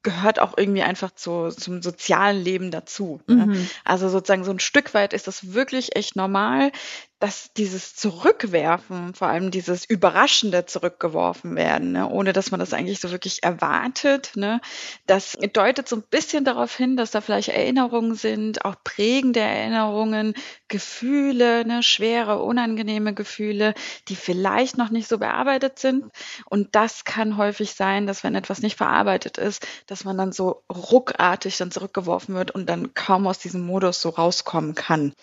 gehört 0.04 0.40
auch 0.40 0.56
irgendwie 0.56 0.84
einfach 0.84 1.12
zu, 1.12 1.50
zum 1.50 1.82
sozialen 1.82 2.44
Leben 2.44 2.70
dazu. 2.70 3.22
Ne? 3.26 3.48
Mhm. 3.48 3.70
Also 3.86 4.10
sozusagen 4.10 4.44
so 4.44 4.52
ein 4.52 4.60
Stück 4.60 4.94
weit 4.94 5.14
ist 5.14 5.28
das 5.28 5.54
wirklich 5.54 5.96
echt 5.96 6.16
normal, 6.16 6.72
dass 7.20 7.54
dieses 7.54 7.96
Zurückwerfen, 7.96 9.14
vor 9.14 9.28
allem 9.30 9.50
dieses 9.50 9.86
überraschende 9.86 10.66
Zurückgeworfen 10.66 11.56
werden, 11.56 11.94
ne, 11.94 12.10
ohne 12.10 12.34
dass 12.34 12.52
man 12.52 12.60
das 12.60 12.74
eigentlich 12.74 13.00
so 13.00 13.12
wirklich 13.12 13.44
erwartet, 13.44 14.32
ne, 14.36 14.60
das 15.06 15.38
deutet 15.54 15.88
so 15.88 15.96
ein 15.96 16.04
bisschen 16.10 16.44
darauf 16.44 16.76
hin, 16.76 16.98
dass 16.98 17.12
da 17.12 17.22
vielleicht 17.22 17.50
Erinnerungen 17.50 18.16
sind, 18.16 18.66
auch 18.66 18.76
prägende 18.84 19.40
Erinnerungen, 19.40 20.34
Gefühle, 20.68 21.66
ne, 21.66 21.82
schwere, 21.82 22.44
unangenehme 22.44 23.14
Gefühle, 23.14 23.74
die 24.10 24.18
vielleicht 24.18 24.78
noch 24.78 24.90
nicht 24.90 25.08
so 25.08 25.18
bearbeitet 25.18 25.80
sind. 25.80 26.06
Und 26.50 26.76
das 26.76 27.06
kann 27.06 27.38
häufig 27.38 27.74
sein, 27.74 28.06
dass 28.06 28.24
wenn 28.24 28.36
etwas 28.36 28.62
nicht 28.62 28.76
verarbeitet 28.76 29.38
ist, 29.38 29.66
dass 29.88 30.04
man 30.04 30.18
dann 30.18 30.34
so 30.34 30.64
ruckartig 30.70 31.58
dann 31.58 31.72
zurückgeworfen 31.72 32.36
wird 32.36 32.52
und 32.52 32.68
dann 32.68 32.94
kaum 32.94 33.28
aus 33.28 33.40
diesem 33.40 33.62
Modus 33.62 34.02
so 34.02 34.10
rauskommen 34.10 34.76
kann. 34.76 35.14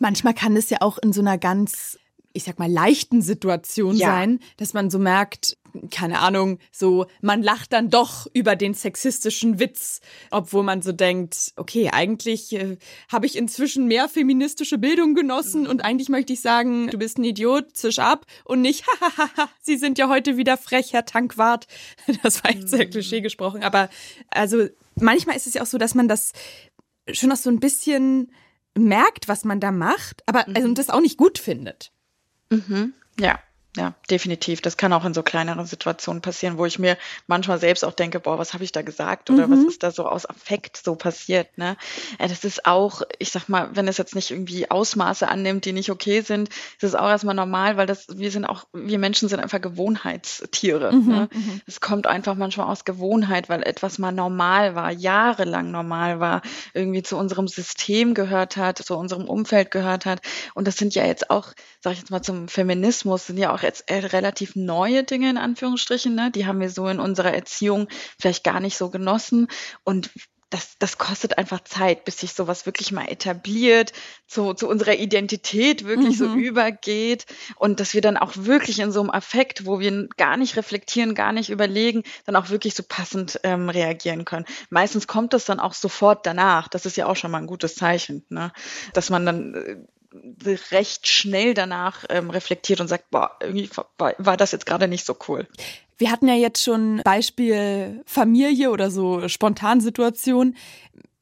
Manchmal 0.00 0.34
kann 0.34 0.56
es 0.56 0.68
ja 0.70 0.78
auch 0.80 0.98
in 0.98 1.12
so 1.12 1.20
einer 1.20 1.38
ganz 1.38 1.98
ich 2.32 2.44
sag 2.44 2.58
mal, 2.58 2.70
leichten 2.70 3.22
Situation 3.22 3.96
ja. 3.96 4.08
sein, 4.08 4.38
dass 4.56 4.72
man 4.72 4.90
so 4.90 4.98
merkt, 4.98 5.56
keine 5.90 6.20
Ahnung, 6.20 6.58
so, 6.72 7.06
man 7.20 7.42
lacht 7.42 7.72
dann 7.72 7.90
doch 7.90 8.26
über 8.32 8.56
den 8.56 8.74
sexistischen 8.74 9.58
Witz, 9.58 10.00
obwohl 10.30 10.62
man 10.62 10.82
so 10.82 10.92
denkt, 10.92 11.52
okay, 11.56 11.90
eigentlich 11.92 12.52
äh, 12.52 12.76
habe 13.10 13.26
ich 13.26 13.36
inzwischen 13.36 13.86
mehr 13.86 14.08
feministische 14.08 14.78
Bildung 14.78 15.14
genossen 15.14 15.66
und 15.66 15.84
eigentlich 15.84 16.08
möchte 16.08 16.32
ich 16.32 16.40
sagen, 16.40 16.88
du 16.88 16.98
bist 16.98 17.18
ein 17.18 17.24
Idiot, 17.24 17.76
zisch 17.76 17.98
ab 17.98 18.26
und 18.44 18.62
nicht, 18.62 18.84
hahaha, 19.00 19.48
Sie 19.60 19.76
sind 19.76 19.98
ja 19.98 20.08
heute 20.08 20.36
wieder 20.36 20.56
frech, 20.56 20.92
Herr 20.92 21.04
Tankwart. 21.04 21.66
Das 22.22 22.44
war 22.44 22.52
jetzt 22.52 22.68
sehr 22.68 22.86
mhm. 22.86 22.90
klischee 22.90 23.20
gesprochen, 23.20 23.62
aber 23.62 23.88
also 24.28 24.66
manchmal 24.96 25.36
ist 25.36 25.46
es 25.46 25.54
ja 25.54 25.62
auch 25.62 25.66
so, 25.66 25.78
dass 25.78 25.94
man 25.94 26.08
das 26.08 26.32
schon 27.12 27.28
noch 27.28 27.36
so 27.36 27.50
ein 27.50 27.60
bisschen 27.60 28.30
merkt, 28.78 29.28
was 29.28 29.44
man 29.44 29.60
da 29.60 29.72
macht, 29.72 30.22
aber 30.26 30.46
also, 30.48 30.68
mhm. 30.68 30.74
das 30.74 30.90
auch 30.90 31.00
nicht 31.00 31.16
gut 31.16 31.38
findet. 31.38 31.92
Mhm. 32.50 32.94
Ja, 33.18 33.40
ja, 33.76 33.94
definitiv. 34.10 34.60
Das 34.62 34.76
kann 34.76 34.92
auch 34.92 35.04
in 35.04 35.14
so 35.14 35.22
kleineren 35.22 35.64
Situationen 35.64 36.22
passieren, 36.22 36.58
wo 36.58 36.66
ich 36.66 36.80
mir 36.80 36.98
manchmal 37.28 37.60
selbst 37.60 37.84
auch 37.84 37.92
denke, 37.92 38.18
boah, 38.18 38.36
was 38.36 38.52
habe 38.52 38.64
ich 38.64 38.72
da 38.72 38.82
gesagt 38.82 39.30
oder 39.30 39.46
mhm. 39.46 39.52
was 39.52 39.72
ist 39.72 39.82
da 39.84 39.92
so 39.92 40.06
aus 40.06 40.28
Affekt 40.28 40.76
so 40.76 40.96
passiert, 40.96 41.56
ne? 41.56 41.76
Ja, 42.18 42.26
das 42.26 42.44
ist 42.44 42.66
auch, 42.66 43.02
ich 43.20 43.30
sag 43.30 43.48
mal, 43.48 43.70
wenn 43.74 43.86
es 43.86 43.96
jetzt 43.96 44.16
nicht 44.16 44.32
irgendwie 44.32 44.68
Ausmaße 44.68 45.28
annimmt, 45.28 45.66
die 45.66 45.72
nicht 45.72 45.90
okay 45.90 46.20
sind, 46.22 46.48
ist 46.48 46.82
es 46.82 46.94
auch 46.96 47.08
erstmal 47.08 47.36
normal, 47.36 47.76
weil 47.76 47.86
das, 47.86 48.06
wir 48.08 48.32
sind 48.32 48.44
auch, 48.44 48.64
wir 48.72 48.98
Menschen 48.98 49.28
sind 49.28 49.38
einfach 49.38 49.60
Gewohnheitstiere. 49.60 50.92
Mhm, 50.92 51.08
ne? 51.08 51.28
Mhm. 51.32 51.60
Es 51.66 51.80
kommt 51.80 52.08
einfach 52.08 52.34
manchmal 52.34 52.66
aus 52.66 52.84
Gewohnheit, 52.84 53.48
weil 53.48 53.62
etwas 53.62 53.98
mal 53.98 54.10
normal 54.10 54.74
war, 54.74 54.90
jahrelang 54.90 55.70
normal 55.70 56.18
war, 56.18 56.42
irgendwie 56.74 57.04
zu 57.04 57.16
unserem 57.16 57.46
System 57.46 58.14
gehört 58.14 58.56
hat, 58.56 58.78
zu 58.78 58.96
unserem 58.96 59.28
Umfeld 59.28 59.70
gehört 59.70 60.06
hat. 60.06 60.22
Und 60.54 60.66
das 60.66 60.76
sind 60.76 60.96
ja 60.96 61.06
jetzt 61.06 61.30
auch, 61.30 61.50
sag 61.80 61.92
ich 61.92 62.00
jetzt 62.00 62.10
mal, 62.10 62.22
zum 62.22 62.48
Feminismus 62.48 63.28
sind 63.28 63.38
ja 63.38 63.54
auch 63.54 63.59
jetzt 63.62 63.90
äh, 63.90 63.98
relativ 63.98 64.56
neue 64.56 65.04
Dinge 65.04 65.30
in 65.30 65.38
Anführungsstrichen, 65.38 66.14
ne? 66.14 66.30
Die 66.30 66.46
haben 66.46 66.60
wir 66.60 66.70
so 66.70 66.88
in 66.88 67.00
unserer 67.00 67.32
Erziehung 67.32 67.88
vielleicht 68.18 68.44
gar 68.44 68.60
nicht 68.60 68.76
so 68.76 68.90
genossen. 68.90 69.48
Und 69.84 70.10
das, 70.50 70.76
das 70.80 70.98
kostet 70.98 71.38
einfach 71.38 71.62
Zeit, 71.62 72.04
bis 72.04 72.18
sich 72.18 72.32
sowas 72.32 72.66
wirklich 72.66 72.90
mal 72.90 73.06
etabliert, 73.08 73.92
zu, 74.26 74.52
zu 74.52 74.68
unserer 74.68 74.96
Identität 74.96 75.84
wirklich 75.84 76.18
mhm. 76.18 76.18
so 76.18 76.34
übergeht 76.34 77.26
und 77.56 77.78
dass 77.78 77.94
wir 77.94 78.00
dann 78.00 78.16
auch 78.16 78.32
wirklich 78.36 78.80
in 78.80 78.90
so 78.90 79.00
einem 79.00 79.10
Affekt, 79.10 79.64
wo 79.64 79.78
wir 79.78 80.08
gar 80.16 80.36
nicht 80.36 80.56
reflektieren, 80.56 81.14
gar 81.14 81.32
nicht 81.32 81.50
überlegen, 81.50 82.02
dann 82.26 82.34
auch 82.34 82.50
wirklich 82.50 82.74
so 82.74 82.82
passend 82.82 83.38
ähm, 83.44 83.68
reagieren 83.68 84.24
können. 84.24 84.44
Meistens 84.70 85.06
kommt 85.06 85.32
das 85.32 85.44
dann 85.44 85.60
auch 85.60 85.74
sofort 85.74 86.26
danach. 86.26 86.66
Das 86.66 86.84
ist 86.84 86.96
ja 86.96 87.06
auch 87.06 87.16
schon 87.16 87.30
mal 87.30 87.38
ein 87.38 87.46
gutes 87.46 87.76
Zeichen, 87.76 88.24
ne? 88.28 88.52
dass 88.92 89.08
man 89.08 89.24
dann 89.24 89.54
äh, 89.54 89.76
recht 90.70 91.06
schnell 91.06 91.54
danach 91.54 92.04
ähm, 92.08 92.30
reflektiert 92.30 92.80
und 92.80 92.88
sagt, 92.88 93.10
boah, 93.10 93.36
irgendwie 93.40 93.70
war, 93.98 94.14
war 94.18 94.36
das 94.36 94.52
jetzt 94.52 94.66
gerade 94.66 94.88
nicht 94.88 95.06
so 95.06 95.16
cool. 95.28 95.46
Wir 95.98 96.10
hatten 96.10 96.28
ja 96.28 96.34
jetzt 96.34 96.62
schon 96.62 97.02
Beispiel 97.04 98.02
Familie 98.06 98.70
oder 98.70 98.90
so 98.90 99.28
Spontansituation. 99.28 100.56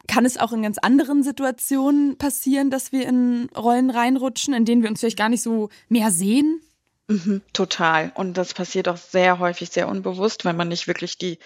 Kann 0.06 0.24
es 0.24 0.38
auch 0.38 0.52
in 0.52 0.62
ganz 0.62 0.78
anderen 0.78 1.22
Situationen 1.22 2.16
passieren, 2.16 2.70
dass 2.70 2.92
wir 2.92 3.06
in 3.06 3.50
Rollen 3.56 3.90
reinrutschen, 3.90 4.54
in 4.54 4.64
denen 4.64 4.82
wir 4.82 4.88
uns 4.88 5.00
vielleicht 5.00 5.18
gar 5.18 5.28
nicht 5.28 5.42
so 5.42 5.68
mehr 5.88 6.10
sehen? 6.10 6.62
Mhm, 7.08 7.40
total. 7.54 8.12
Und 8.14 8.36
das 8.36 8.52
passiert 8.52 8.86
auch 8.86 8.98
sehr 8.98 9.38
häufig 9.38 9.70
sehr 9.70 9.88
unbewusst, 9.88 10.44
wenn 10.44 10.56
man 10.56 10.68
nicht 10.68 10.86
wirklich 10.86 11.16
die 11.16 11.38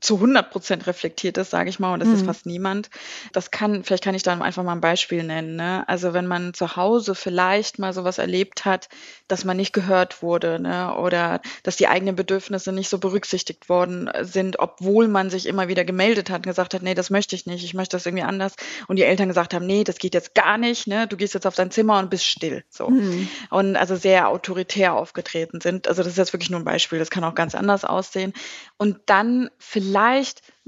zu 0.00 0.16
100 0.16 0.50
Prozent 0.50 0.86
reflektiert 0.86 1.36
ist, 1.38 1.50
sage 1.50 1.68
ich 1.68 1.80
mal, 1.80 1.92
und 1.92 2.00
das 2.00 2.08
mhm. 2.08 2.14
ist 2.14 2.24
fast 2.24 2.46
niemand. 2.46 2.90
Das 3.32 3.50
kann, 3.50 3.82
vielleicht 3.82 4.04
kann 4.04 4.14
ich 4.14 4.22
da 4.22 4.38
einfach 4.38 4.62
mal 4.62 4.72
ein 4.72 4.80
Beispiel 4.80 5.24
nennen. 5.24 5.56
Ne? 5.56 5.84
Also 5.88 6.12
wenn 6.12 6.26
man 6.26 6.54
zu 6.54 6.76
Hause 6.76 7.14
vielleicht 7.14 7.78
mal 7.78 7.92
sowas 7.92 8.18
erlebt 8.18 8.64
hat, 8.64 8.88
dass 9.26 9.44
man 9.44 9.56
nicht 9.56 9.72
gehört 9.72 10.22
wurde 10.22 10.60
ne? 10.60 10.94
oder 10.96 11.40
dass 11.64 11.76
die 11.76 11.88
eigenen 11.88 12.14
Bedürfnisse 12.14 12.72
nicht 12.72 12.88
so 12.88 12.98
berücksichtigt 12.98 13.68
worden 13.68 14.08
sind, 14.20 14.60
obwohl 14.60 15.08
man 15.08 15.28
sich 15.30 15.46
immer 15.46 15.68
wieder 15.68 15.84
gemeldet 15.84 16.30
hat 16.30 16.38
und 16.38 16.46
gesagt 16.46 16.74
hat, 16.74 16.82
nee, 16.82 16.94
das 16.94 17.10
möchte 17.10 17.34
ich 17.34 17.46
nicht, 17.46 17.64
ich 17.64 17.74
möchte 17.74 17.96
das 17.96 18.06
irgendwie 18.06 18.24
anders. 18.24 18.54
Und 18.86 18.96
die 18.96 19.04
Eltern 19.04 19.28
gesagt 19.28 19.54
haben, 19.54 19.66
nee, 19.66 19.82
das 19.82 19.98
geht 19.98 20.14
jetzt 20.14 20.34
gar 20.34 20.56
nicht, 20.56 20.86
ne? 20.86 21.08
du 21.08 21.16
gehst 21.16 21.34
jetzt 21.34 21.46
auf 21.46 21.56
dein 21.56 21.70
Zimmer 21.70 21.98
und 21.98 22.10
bist 22.10 22.26
still. 22.26 22.62
So. 22.68 22.90
Mhm. 22.90 23.28
Und 23.50 23.76
also 23.76 23.96
sehr 23.96 24.28
autoritär 24.28 24.94
aufgetreten 24.94 25.60
sind. 25.60 25.88
Also 25.88 26.02
das 26.02 26.12
ist 26.12 26.18
jetzt 26.18 26.32
wirklich 26.32 26.50
nur 26.50 26.60
ein 26.60 26.64
Beispiel, 26.64 26.98
das 26.98 27.10
kann 27.10 27.24
auch 27.24 27.34
ganz 27.34 27.54
anders 27.54 27.84
aussehen. 27.84 28.32
Und 28.76 28.98
dann 29.06 29.50
vielleicht 29.58 29.79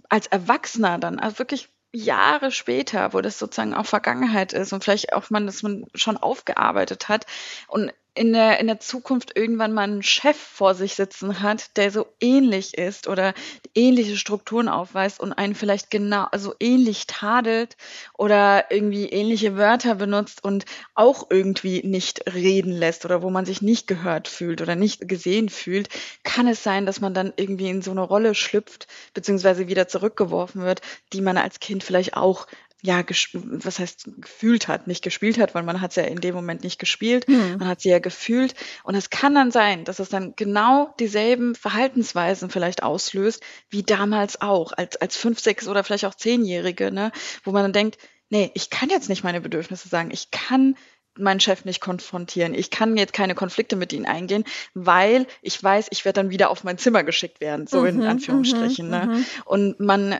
als 0.08 0.26
Erwachsener 0.26 0.98
dann, 0.98 1.18
also 1.18 1.38
wirklich 1.38 1.68
Jahre 1.92 2.50
später, 2.50 3.12
wo 3.12 3.20
das 3.20 3.38
sozusagen 3.38 3.74
auch 3.74 3.86
Vergangenheit 3.86 4.52
ist 4.54 4.72
und 4.72 4.82
vielleicht 4.82 5.12
auch 5.12 5.28
man 5.28 5.46
das 5.46 5.62
man 5.62 5.86
schon 5.94 6.16
aufgearbeitet 6.16 7.08
hat 7.08 7.26
und 7.68 7.92
in 8.14 8.32
der, 8.34 8.60
in 8.60 8.66
der 8.66 8.78
Zukunft 8.78 9.36
irgendwann 9.36 9.72
mal 9.72 9.82
einen 9.82 10.02
Chef 10.02 10.36
vor 10.36 10.74
sich 10.74 10.94
sitzen 10.94 11.40
hat, 11.40 11.76
der 11.78 11.90
so 11.90 12.06
ähnlich 12.20 12.76
ist 12.76 13.08
oder 13.08 13.32
ähnliche 13.74 14.18
Strukturen 14.18 14.68
aufweist 14.68 15.18
und 15.18 15.32
einen 15.32 15.54
vielleicht 15.54 15.90
genau, 15.90 16.24
also 16.30 16.54
ähnlich 16.60 17.06
tadelt 17.06 17.76
oder 18.12 18.70
irgendwie 18.70 19.06
ähnliche 19.08 19.56
Wörter 19.56 19.94
benutzt 19.94 20.44
und 20.44 20.66
auch 20.94 21.28
irgendwie 21.30 21.82
nicht 21.86 22.34
reden 22.34 22.72
lässt 22.72 23.06
oder 23.06 23.22
wo 23.22 23.30
man 23.30 23.46
sich 23.46 23.62
nicht 23.62 23.86
gehört 23.86 24.28
fühlt 24.28 24.60
oder 24.60 24.76
nicht 24.76 25.08
gesehen 25.08 25.48
fühlt, 25.48 25.88
kann 26.22 26.46
es 26.46 26.62
sein, 26.62 26.84
dass 26.84 27.00
man 27.00 27.14
dann 27.14 27.32
irgendwie 27.36 27.70
in 27.70 27.80
so 27.80 27.92
eine 27.92 28.02
Rolle 28.02 28.34
schlüpft, 28.34 28.88
beziehungsweise 29.14 29.68
wieder 29.68 29.88
zurückgeworfen 29.88 30.62
wird, 30.62 30.82
die 31.14 31.22
man 31.22 31.38
als 31.38 31.60
Kind 31.60 31.82
vielleicht 31.82 32.14
auch 32.14 32.46
ja, 32.84 33.04
was 33.06 33.78
heißt 33.78 34.10
gefühlt 34.18 34.66
hat, 34.66 34.88
nicht 34.88 35.04
gespielt 35.04 35.38
hat, 35.38 35.54
weil 35.54 35.62
man 35.62 35.80
hat 35.80 35.90
es 35.90 35.96
ja 35.96 36.02
in 36.02 36.20
dem 36.20 36.34
Moment 36.34 36.64
nicht 36.64 36.80
gespielt, 36.80 37.28
mhm. 37.28 37.56
man 37.58 37.68
hat 37.68 37.80
sie 37.80 37.90
ja 37.90 38.00
gefühlt. 38.00 38.54
Und 38.82 38.96
es 38.96 39.08
kann 39.08 39.36
dann 39.36 39.52
sein, 39.52 39.84
dass 39.84 40.00
es 40.00 40.08
dann 40.08 40.34
genau 40.34 40.92
dieselben 40.98 41.54
Verhaltensweisen 41.54 42.50
vielleicht 42.50 42.82
auslöst, 42.82 43.40
wie 43.70 43.84
damals 43.84 44.40
auch, 44.42 44.72
als, 44.72 44.96
als 44.96 45.16
fünf, 45.16 45.38
sechs 45.38 45.68
oder 45.68 45.84
vielleicht 45.84 46.06
auch 46.06 46.16
zehnjährige, 46.16 46.90
ne, 46.90 47.12
wo 47.44 47.52
man 47.52 47.62
dann 47.62 47.72
denkt, 47.72 47.98
nee, 48.30 48.50
ich 48.54 48.68
kann 48.68 48.90
jetzt 48.90 49.08
nicht 49.08 49.22
meine 49.22 49.40
Bedürfnisse 49.40 49.88
sagen, 49.88 50.10
ich 50.10 50.32
kann 50.32 50.74
meinen 51.16 51.40
Chef 51.40 51.64
nicht 51.64 51.80
konfrontieren. 51.80 52.54
Ich 52.54 52.70
kann 52.70 52.96
jetzt 52.96 53.12
keine 53.12 53.34
Konflikte 53.34 53.76
mit 53.76 53.92
ihnen 53.92 54.06
eingehen, 54.06 54.44
weil 54.74 55.26
ich 55.42 55.62
weiß, 55.62 55.88
ich 55.90 56.04
werde 56.04 56.20
dann 56.20 56.30
wieder 56.30 56.50
auf 56.50 56.64
mein 56.64 56.78
Zimmer 56.78 57.04
geschickt 57.04 57.40
werden, 57.40 57.66
so 57.66 57.82
mhm, 57.82 57.86
in 57.86 58.02
Anführungsstrichen. 58.04 58.86
Mhm, 58.86 58.90
ne? 58.90 59.06
Mhm. 59.06 59.26
Und 59.44 59.80
man 59.80 60.16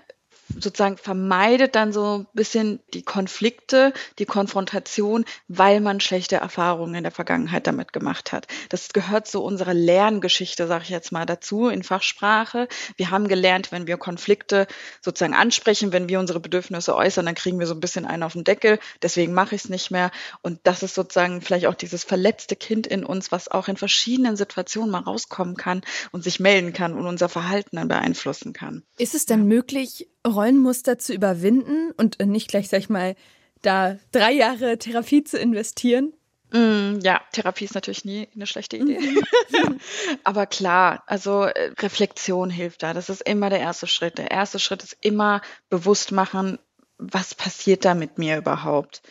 sozusagen 0.49 0.97
vermeidet 0.97 1.75
dann 1.75 1.93
so 1.93 2.19
ein 2.19 2.27
bisschen 2.35 2.81
die 2.95 3.03
Konflikte, 3.03 3.93
die 4.19 4.27
Konfrontation, 4.27 5.25
weil 5.49 5.81
man 5.81 6.01
schlechte 6.01 6.37
Erfahrungen 6.37 6.95
in 6.95 7.03
der 7.03 7.13
Vergangenheit 7.13 7.67
damit 7.67 7.93
gemacht 7.93 8.33
hat. 8.33 8.47
Das 8.69 8.93
gehört 8.93 9.27
zu 9.27 9.43
unserer 9.43 9.75
Lerngeschichte, 9.75 10.67
sage 10.67 10.85
ich 10.85 10.91
jetzt 10.91 11.13
mal 11.13 11.27
dazu, 11.27 11.69
in 11.69 11.83
Fachsprache. 11.83 12.69
Wir 12.97 13.11
haben 13.11 13.29
gelernt, 13.29 13.73
wenn 13.73 13.87
wir 13.87 13.97
Konflikte 13.97 14.67
sozusagen 15.01 15.35
ansprechen, 15.35 15.93
wenn 15.93 16.09
wir 16.09 16.21
unsere 16.21 16.41
Bedürfnisse 16.41 16.95
äußern, 16.95 17.27
dann 17.27 17.35
kriegen 17.35 17.59
wir 17.59 17.67
so 17.67 17.75
ein 17.75 17.81
bisschen 17.81 18.05
einen 18.05 18.23
auf 18.23 18.35
den 18.35 18.45
Deckel. 18.45 18.79
Deswegen 19.03 19.33
mache 19.33 19.55
ich 19.55 19.65
es 19.65 19.71
nicht 19.71 19.91
mehr. 19.91 20.11
Und 20.43 20.61
das 20.65 20.83
ist 20.83 20.95
sozusagen 20.95 21.41
vielleicht 21.41 21.67
auch 21.67 21.75
dieses 21.75 22.05
verletzte 22.05 22.57
Kind 22.57 22.87
in 22.87 23.05
uns, 23.05 23.33
was 23.33 23.49
auch 23.49 23.69
in 23.69 23.77
verschiedenen 23.77 24.37
Situationen 24.37 24.91
mal 24.91 25.01
rauskommen 25.01 25.57
kann 25.57 25.83
und 26.11 26.25
sich 26.25 26.41
melden 26.41 26.73
kann 26.73 26.95
und 26.95 27.07
unser 27.07 27.29
Verhalten 27.29 27.77
dann 27.77 27.89
beeinflussen 27.89 28.53
kann. 28.53 28.83
Ist 28.99 29.15
es 29.15 29.27
denn 29.27 29.47
möglich, 29.47 30.09
Rollenmuster 30.26 30.99
zu 30.99 31.12
überwinden 31.12 31.93
und 31.97 32.19
nicht 32.21 32.49
gleich, 32.49 32.69
sag 32.69 32.79
ich 32.81 32.88
mal, 32.88 33.17
da 33.62 33.99
drei 34.12 34.33
Jahre 34.33 34.79
Therapie 34.79 35.25
zu 35.25 35.38
investieren? 35.38 36.12
Mm, 36.52 37.00
ja, 37.02 37.21
Therapie 37.33 37.64
ist 37.64 37.75
natürlich 37.75 38.05
nie 38.05 38.29
eine 38.35 38.47
schlechte 38.47 38.76
Idee. 38.76 38.99
Aber 40.25 40.47
klar, 40.47 41.02
also 41.07 41.45
äh, 41.45 41.73
Reflexion 41.79 42.50
hilft 42.50 42.83
da. 42.83 42.93
Das 42.93 43.09
ist 43.09 43.23
immer 43.23 43.49
der 43.50 43.61
erste 43.61 43.87
Schritt. 43.87 44.19
Der 44.19 44.31
erste 44.31 44.59
Schritt 44.59 44.83
ist 44.83 44.97
immer 45.00 45.41
bewusst 45.71 46.12
machen, 46.12 46.59
was 46.99 47.35
passiert 47.35 47.85
da 47.85 47.95
mit 47.95 48.19
mir 48.19 48.37
überhaupt? 48.37 49.02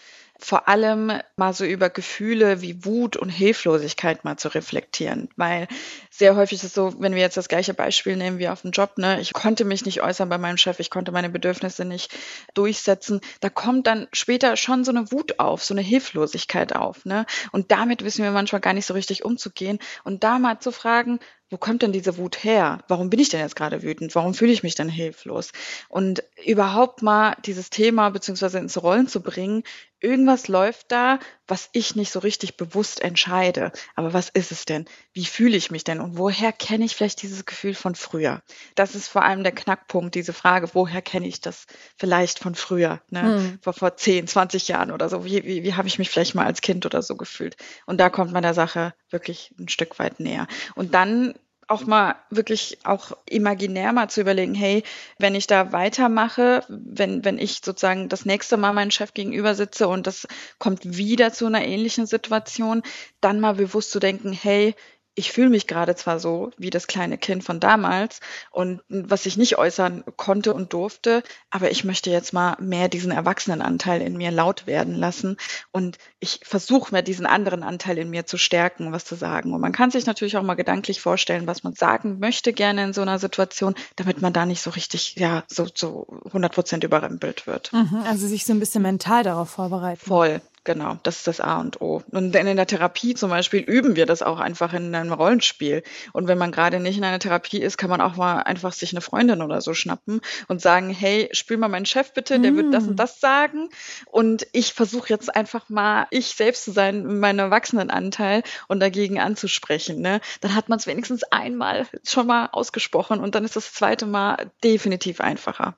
Vor 0.42 0.68
allem 0.68 1.12
mal 1.38 1.54
so 1.54 1.66
über 1.66 1.90
Gefühle 1.90 2.62
wie 2.62 2.84
Wut 2.84 3.16
und 3.16 3.30
Hilflosigkeit 3.30 4.24
mal 4.26 4.38
zu 4.38 4.50
reflektieren. 4.50 5.30
Weil 5.36 5.68
sehr 6.10 6.36
häufig 6.36 6.60
ist 6.60 6.64
es 6.64 6.74
so, 6.74 6.94
wenn 7.00 7.14
wir 7.14 7.22
jetzt 7.22 7.38
das 7.38 7.48
gleiche 7.48 7.74
Beispiel 7.74 8.16
nehmen 8.16 8.40
wie 8.40 8.50
auf 8.50 8.62
dem 8.62 8.72
Job, 8.72 8.98
ne, 8.98 9.22
ich 9.22 9.34
konnte 9.34 9.66
mich 9.66 9.86
nicht 9.86 10.02
äußern 10.02 10.30
bei 10.30 10.38
meinem 10.38 10.58
Chef, 10.58 10.80
ich 10.80 10.90
konnte 10.90 11.12
meine 11.12 11.30
Bedürfnisse 11.30 11.86
nicht 11.86 12.14
durchsetzen. 12.54 13.22
Da 13.40 13.50
kommt 13.50 13.88
dann 13.88 14.08
später 14.14 14.58
schon 14.58 14.84
so 14.84 14.92
eine 14.92 15.12
Wut 15.12 15.40
auf, 15.40 15.64
so 15.64 15.74
eine 15.74 15.82
Hilflosigkeit 15.82 16.76
auf, 16.76 17.06
ne? 17.06 17.26
Und 17.52 17.72
damit 17.72 18.04
wissen 18.04 18.24
wir 18.24 18.32
manchmal 18.32 18.62
gar 18.62 18.74
nicht 18.74 18.86
so 18.86 18.94
richtig 18.94 19.24
umzugehen. 19.24 19.80
Und 20.04 20.24
da 20.24 20.40
mal 20.40 20.60
zu 20.60 20.72
fragen, 20.72 21.20
wo 21.52 21.58
kommt 21.58 21.82
denn 21.82 21.92
diese 21.92 22.18
Wut 22.18 22.46
her? 22.46 22.80
Warum 22.88 23.10
bin 23.10 23.20
ich 23.20 23.28
denn 23.28 23.42
jetzt 23.42 23.58
gerade 23.58 23.84
wütend? 23.84 24.16
Warum 24.16 24.34
fühle 24.34 24.54
ich 24.54 24.64
mich 24.64 24.76
denn 24.76 24.88
hilflos? 24.88 25.52
Und 25.90 26.24
überhaupt 26.46 27.02
mal 27.02 27.36
dieses 27.46 27.70
Thema 27.70 28.10
beziehungsweise 28.10 28.58
ins 28.58 28.82
Rollen 28.82 29.08
zu 29.08 29.22
bringen, 29.22 29.64
irgendwas 30.00 30.48
läuft 30.48 30.92
da, 30.94 31.20
was 31.52 31.70
ich 31.74 31.98
nicht 31.98 32.14
so 32.14 32.20
richtig 32.20 32.56
bewusst 32.56 33.02
entscheide. 33.02 33.74
Aber 33.96 34.14
was 34.14 34.30
ist 34.30 34.54
es 34.54 34.64
denn? 34.64 34.86
Wie 35.12 35.26
fühle 35.26 35.58
ich 35.58 35.70
mich 35.70 35.84
denn? 35.84 36.00
Und 36.00 36.18
woher 36.18 36.54
kenne 36.54 36.86
ich 36.86 36.96
vielleicht 36.96 37.22
dieses 37.22 37.46
Gefühl 37.46 37.76
von 37.76 37.94
früher? 37.94 38.42
Das 38.76 38.96
ist 38.96 39.10
vor 39.10 39.24
allem 39.24 39.44
der 39.44 39.52
Knackpunkt, 39.52 40.16
diese 40.16 40.32
Frage, 40.32 40.70
woher 40.74 41.02
kenne 41.02 41.28
ich 41.28 41.42
das 41.42 41.66
vielleicht 41.98 42.40
von 42.40 42.56
früher? 42.56 43.02
Ne? 43.10 43.22
Hm. 43.22 43.60
Vor, 43.62 43.74
vor 43.74 43.98
10, 43.98 44.28
20 44.28 44.70
Jahren 44.70 44.92
oder 44.92 45.10
so. 45.10 45.26
Wie, 45.26 45.44
wie, 45.44 45.64
wie 45.64 45.74
habe 45.74 45.90
ich 45.90 46.00
mich 46.00 46.10
vielleicht 46.10 46.36
mal 46.36 46.46
als 46.46 46.62
Kind 46.62 46.86
oder 46.86 47.02
so 47.02 47.18
gefühlt? 47.18 47.58
Und 47.86 48.00
da 48.00 48.10
kommt 48.10 48.32
man 48.32 48.44
der 48.44 48.54
Sache 48.54 48.94
wirklich 49.10 49.54
ein 49.60 49.68
Stück 49.68 50.00
weit 50.00 50.22
näher. 50.22 50.48
Und 50.76 50.94
dann 50.94 51.34
auch 51.72 51.86
mal 51.86 52.16
wirklich 52.30 52.80
auch 52.84 53.14
imaginär 53.26 53.94
mal 53.94 54.10
zu 54.10 54.22
überlegen, 54.22 54.54
hey, 54.54 54.84
wenn 55.18 55.36
ich 55.36 55.48
da 55.48 55.72
weitermache, 55.72 56.64
wenn, 56.68 57.26
wenn 57.26 57.38
ich 57.38 57.62
sozusagen 57.64 58.10
das 58.10 58.26
nächste 58.26 58.58
Mal 58.58 58.74
meinen 58.74 58.92
Chef 58.92 59.14
gegenüber 59.14 59.56
sitze 59.56 59.88
und 59.88 60.06
das 60.06 60.28
kommt 60.60 60.98
wieder 60.98 61.34
zu 61.34 61.46
einer 61.46 61.66
ähnlichen 61.66 62.06
Situation, 62.06 62.84
dann 63.22 63.40
mal 63.40 63.56
bewusst 63.56 63.92
zu 63.92 64.00
denken, 64.00 64.34
hey, 64.34 64.76
ich 65.16 65.32
fühle 65.32 65.50
mich 65.50 65.68
gerade 65.68 65.96
zwar 65.96 66.20
so 66.20 66.52
wie 66.58 66.70
das 66.70 66.88
kleine 66.88 67.18
Kind 67.18 67.44
von 67.44 67.60
damals 67.60 68.22
und 68.50 68.82
was 68.88 69.26
ich 69.26 69.36
nicht 69.36 69.58
äußern 69.58 70.04
konnte 70.16 70.54
und 70.54 70.72
durfte, 70.72 71.24
aber 71.50 71.70
ich 71.70 71.84
möchte 71.84 72.10
jetzt 72.10 72.32
mal 72.32 72.56
mehr 72.60 72.88
diesen 72.88 73.12
Erwachsenenanteil 73.12 74.02
in 74.02 74.16
mir 74.16 74.32
laut 74.32 74.68
werden 74.68 74.96
lassen 74.96 75.36
und 75.72 75.98
ich 76.20 76.40
versuche 76.44 76.94
mehr 76.94 77.02
diesen 77.02 77.26
anderen 77.26 77.62
Anteil 77.64 77.98
in 77.98 78.10
mir 78.10 78.26
zu 78.26 78.38
stärken, 78.38 78.94
was 78.94 79.04
zu 79.04 79.16
sagen. 79.16 79.54
Und 79.54 79.60
man 79.60 79.74
kann 79.74 79.92
sich 79.92 80.06
natürlich 80.06 80.38
auch 80.38 80.44
mal 80.44 80.56
gedanklich 80.56 81.02
vorstellen, 81.02 81.46
was 81.46 81.64
man 81.64 81.74
sagen 81.74 82.20
möchte 82.20 82.54
gerne 82.54 82.86
in 82.86 82.94
so 82.94 83.02
einer 83.02 83.20
Situation, 83.20 83.76
damit 83.98 84.22
man 84.22 84.32
da 84.32 84.46
nicht 84.46 84.62
so 84.62 84.70
richtig, 84.70 85.16
ja, 85.18 85.44
so, 85.48 85.68
so 85.74 86.08
100 86.28 86.54
Prozent 86.54 86.84
überrempelt 86.86 87.48
wird. 87.48 87.74
Mhm, 87.74 88.04
also 88.08 88.28
sich 88.28 88.46
so 88.46 88.54
ein 88.54 88.60
bisschen 88.60 88.84
mental 88.84 89.24
darauf 89.24 89.50
vorbereiten. 89.50 90.06
Voll, 90.06 90.42
Genau, 90.64 91.00
das 91.02 91.18
ist 91.18 91.28
das 91.28 91.40
A 91.40 91.60
und 91.60 91.82
O. 91.82 92.04
Und 92.12 92.36
in 92.36 92.56
der 92.56 92.68
Therapie 92.68 93.16
zum 93.16 93.32
Beispiel 93.32 93.62
üben 93.62 93.96
wir 93.96 94.06
das 94.06 94.22
auch 94.22 94.40
einfach 94.40 94.74
in 94.74 94.94
einem 94.94 95.12
Rollenspiel. 95.12 95.82
Und 96.14 96.28
wenn 96.28 96.38
man 96.38 96.52
gerade 96.52 96.80
nicht 96.80 97.00
in 97.00 97.04
einer 97.04 97.18
Therapie 97.18 97.60
ist, 97.60 97.80
kann 97.80 97.90
man 97.90 98.00
auch 98.00 98.16
mal 98.16 98.44
einfach 98.44 98.72
sich 98.72 98.94
eine 98.94 99.02
Freundin 99.02 99.42
oder 99.42 99.60
so 99.62 99.74
schnappen 99.74 100.22
und 100.50 100.62
sagen, 100.62 100.92
hey, 100.92 101.30
spiel 101.32 101.58
mal 101.58 101.68
meinen 101.68 101.88
Chef 101.88 102.14
bitte, 102.14 102.40
der 102.40 102.52
mm. 102.52 102.58
wird 102.58 102.74
das 102.76 102.84
und 102.84 102.94
mm. 102.94 102.98
das 102.98 103.20
sagen. 103.20 103.70
Und 104.06 104.46
ich 104.52 104.74
versuche 104.74 105.10
jetzt 105.10 105.36
einfach 105.36 105.68
mal, 105.70 106.06
ich 106.12 106.28
selbst 106.28 106.66
zu 106.66 106.72
sein, 106.72 107.20
meinen 107.20 107.40
Erwachsenenanteil 107.40 108.44
und 108.68 108.82
dagegen 108.82 109.20
anzusprechen. 109.20 110.00
Ne? 110.00 110.22
Dann 110.42 110.54
hat 110.54 110.70
man 110.70 110.78
es 110.78 110.86
wenigstens 110.86 111.24
einmal 111.24 111.88
schon 112.04 112.28
mal 112.28 112.50
ausgesprochen 112.52 113.20
und 113.20 113.34
dann 113.34 113.46
ist 113.46 113.56
das 113.56 113.74
zweite 113.74 114.06
Mal 114.06 114.52
definitiv 114.64 115.22
einfacher. 115.22 115.76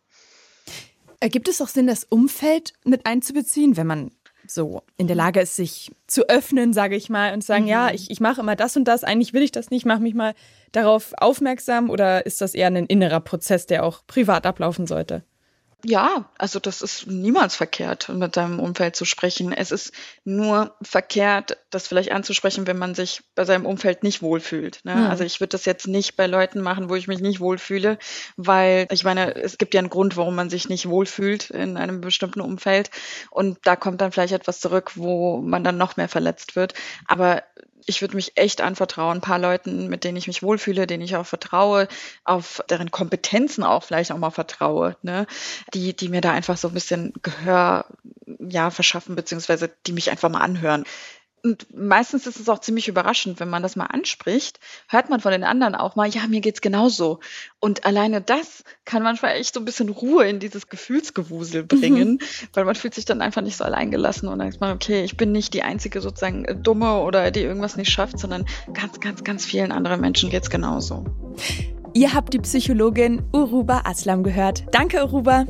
Ergibt 1.22 1.48
es 1.48 1.62
auch 1.62 1.70
Sinn, 1.70 1.88
das 1.88 2.04
Umfeld 2.04 2.74
mit 2.84 3.06
einzubeziehen, 3.06 3.78
wenn 3.78 3.88
man 3.88 4.12
so 4.48 4.84
in 4.98 5.08
der 5.08 5.16
Lage 5.16 5.42
ist, 5.42 5.56
sich 5.56 5.92
zu 6.08 6.30
öffnen, 6.30 6.74
sage 6.74 6.96
ich 6.96 7.10
mal, 7.10 7.34
und 7.34 7.42
zu 7.42 7.48
sagen, 7.48 7.64
mhm. 7.64 7.70
ja, 7.70 7.92
ich, 7.92 8.12
ich 8.12 8.20
mache 8.20 8.42
immer 8.42 8.56
das 8.56 8.76
und 8.76 8.86
das, 8.86 9.04
eigentlich 9.04 9.34
will 9.34 9.42
ich 9.42 9.52
das 9.52 9.70
nicht, 9.70 9.86
mach 9.86 10.00
mich 10.00 10.14
mal 10.14 10.34
darauf 10.72 11.14
aufmerksam 11.18 11.90
oder 11.90 12.26
ist 12.26 12.42
das 12.42 12.54
eher 12.54 12.68
ein 12.68 12.86
innerer 12.86 13.20
Prozess, 13.20 13.66
der 13.66 13.84
auch 13.84 14.06
privat 14.08 14.46
ablaufen 14.46 14.88
sollte? 14.88 15.24
Ja, 15.86 16.30
also 16.38 16.60
das 16.60 16.82
ist 16.82 17.08
niemals 17.08 17.58
verkehrt, 17.58 18.08
mit 18.08 18.36
seinem 18.36 18.62
Umfeld 18.62 18.96
zu 18.96 19.04
sprechen. 19.04 19.52
Es 19.52 19.72
ist 19.72 19.92
nur 20.24 20.74
verkehrt, 20.82 21.58
das 21.72 21.88
vielleicht 21.88 22.14
anzusprechen, 22.14 22.68
wenn 22.68 22.78
man 22.78 22.96
sich 22.96 23.22
bei 23.36 23.44
seinem 23.44 23.66
Umfeld 23.66 24.02
nicht 24.02 24.22
wohlfühlt. 24.22 24.80
Ne? 24.86 24.96
Mhm. 24.96 25.08
Also 25.08 25.26
ich 25.26 25.42
würde 25.42 25.50
das 25.50 25.66
jetzt 25.66 25.88
nicht 25.88 26.16
bei 26.16 26.26
Leuten 26.26 26.62
machen, 26.62 26.90
wo 26.90 26.96
ich 26.96 27.10
mich 27.10 27.20
nicht 27.20 27.42
wohlfühle, 27.42 27.98
weil 28.38 28.88
ich 28.92 29.04
meine, 29.04 29.36
es 29.36 29.58
gibt 29.58 29.74
ja 29.74 29.80
einen 29.80 29.90
Grund, 29.90 30.16
warum 30.16 30.36
man 30.36 30.50
sich 30.50 30.70
nicht 30.70 30.88
wohlfühlt 30.88 31.50
in 31.50 31.76
einem 31.76 32.00
bestimmten 32.00 32.40
Umfeld. 32.40 32.90
Und 33.30 33.58
da 33.64 33.76
kommt 33.76 34.00
dann 34.00 34.14
vielleicht 34.14 34.34
etwas 34.34 34.62
zurück, 34.62 34.94
wo 34.96 35.42
man 35.42 35.66
dann 35.66 35.78
noch 35.78 35.98
mehr 35.98 36.08
verletzt 36.08 36.56
wird. 36.56 36.76
Aber 37.08 37.44
ich 37.86 38.02
würde 38.02 38.16
mich 38.16 38.34
echt 38.36 38.62
anvertrauen, 38.62 39.18
ein 39.18 39.22
paar 39.22 39.40
Leuten, 39.40 39.88
mit 39.88 40.04
denen 40.04 40.18
ich 40.18 40.28
mich 40.28 40.44
wohlfühle, 40.44 40.88
denen 40.88 41.04
ich 41.04 41.16
auch 41.16 41.26
vertraue, 41.26 41.88
auf 42.24 42.64
deren 42.70 42.92
Kompetenzen 42.92 43.64
auch 43.64 43.84
vielleicht 43.84 44.12
auch 44.12 44.18
mal 44.18 44.32
vertraue, 44.32 44.96
ne? 45.02 45.28
die, 45.74 45.96
die 45.96 46.10
mir 46.10 46.22
da 46.22 46.32
einfach 46.32 46.58
so 46.58 46.70
ein 46.70 46.74
bisschen 46.74 47.14
Gehör 47.22 47.86
ja, 48.40 48.70
verschaffen, 48.70 49.16
beziehungsweise 49.16 49.72
die 49.86 49.94
mich 49.94 50.12
einfach 50.12 50.30
mal 50.30 50.42
anhören. 50.42 50.84
Und 51.46 51.68
meistens 51.76 52.26
ist 52.26 52.40
es 52.40 52.48
auch 52.48 52.60
ziemlich 52.60 52.88
überraschend, 52.88 53.42
wenn 53.42 53.50
man 53.50 53.62
das 53.62 53.76
mal 53.76 53.88
anspricht, 53.88 54.62
hört 54.88 55.10
man 55.10 55.20
von 55.20 55.34
den 55.34 55.44
anderen 55.44 55.76
auch 55.76 55.98
mal, 55.98 56.08
ja, 56.08 56.26
mir 56.28 56.40
geht's 56.40 56.62
genauso. 56.62 57.20
Und 57.60 57.86
alleine 57.86 58.22
das 58.22 58.64
kann 58.86 59.04
manchmal 59.04 59.36
echt 59.36 59.54
so 59.54 59.60
ein 59.60 59.66
bisschen 59.66 59.90
Ruhe 59.90 60.26
in 60.26 60.40
dieses 60.40 60.70
Gefühlsgewusel 60.70 61.64
bringen, 61.64 62.12
mhm. 62.12 62.20
weil 62.54 62.64
man 62.64 62.76
fühlt 62.76 62.94
sich 62.94 63.04
dann 63.04 63.22
einfach 63.22 63.42
nicht 63.42 63.58
so 63.58 63.66
alleingelassen 63.66 64.30
und 64.30 64.40
dann 64.40 64.48
ist 64.48 64.62
man, 64.62 64.74
okay, 64.74 65.04
ich 65.04 65.18
bin 65.18 65.34
nicht 65.34 65.54
die 65.54 65.64
einzige 65.64 66.00
sozusagen 66.00 66.46
äh, 66.46 66.56
Dumme 66.56 67.00
oder 67.02 67.30
die 67.30 67.42
irgendwas 67.42 67.76
nicht 67.76 67.92
schafft, 67.92 68.20
sondern 68.20 68.46
ganz, 68.74 69.02
ganz, 69.02 69.26
ganz 69.26 69.44
vielen 69.44 69.74
anderen 69.74 70.00
Menschen 70.00 70.30
geht's 70.30 70.50
genauso. 70.50 71.04
Ihr 71.94 72.14
habt 72.14 72.34
die 72.34 72.40
Psychologin 72.40 73.22
Uruba 73.34 73.82
Aslam 73.84 74.24
gehört. 74.24 74.64
Danke, 74.72 75.04
Uruba. 75.04 75.46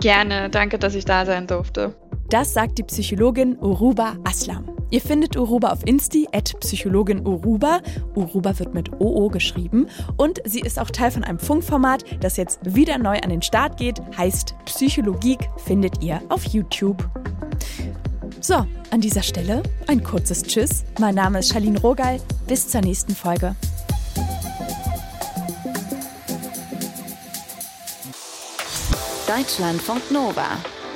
Gerne, 0.00 0.50
danke, 0.50 0.80
dass 0.80 0.96
ich 0.96 1.04
da 1.04 1.24
sein 1.24 1.46
durfte. 1.46 1.94
Das 2.28 2.52
sagt 2.52 2.78
die 2.78 2.82
Psychologin 2.82 3.56
Uruba 3.56 4.16
Aslam. 4.24 4.68
Ihr 4.90 5.00
findet 5.00 5.36
Uruba 5.36 5.68
auf 5.68 5.86
Insti, 5.86 6.26
at 6.32 6.58
Psychologin 6.60 7.24
Uruba. 7.24 7.80
Uruba 8.16 8.58
wird 8.58 8.74
mit 8.74 9.00
OO 9.00 9.28
geschrieben. 9.28 9.86
Und 10.16 10.40
sie 10.44 10.60
ist 10.60 10.78
auch 10.80 10.90
Teil 10.90 11.12
von 11.12 11.22
einem 11.22 11.38
Funkformat, 11.38 12.04
das 12.20 12.36
jetzt 12.36 12.74
wieder 12.74 12.98
neu 12.98 13.18
an 13.18 13.30
den 13.30 13.42
Start 13.42 13.76
geht, 13.76 14.00
heißt 14.16 14.56
Psychologie, 14.64 15.38
findet 15.56 16.02
ihr 16.02 16.20
auf 16.28 16.44
YouTube. 16.46 17.08
So, 18.40 18.66
an 18.90 19.00
dieser 19.00 19.22
Stelle 19.22 19.62
ein 19.86 20.02
kurzes 20.02 20.42
Tschüss. 20.42 20.84
Mein 20.98 21.14
Name 21.14 21.38
ist 21.40 21.52
Charlene 21.52 21.80
Rogal. 21.80 22.20
Bis 22.48 22.68
zur 22.68 22.80
nächsten 22.80 23.14
Folge. 23.14 23.54
Deutschlandfunk 29.28 30.10
Nova 30.10 30.58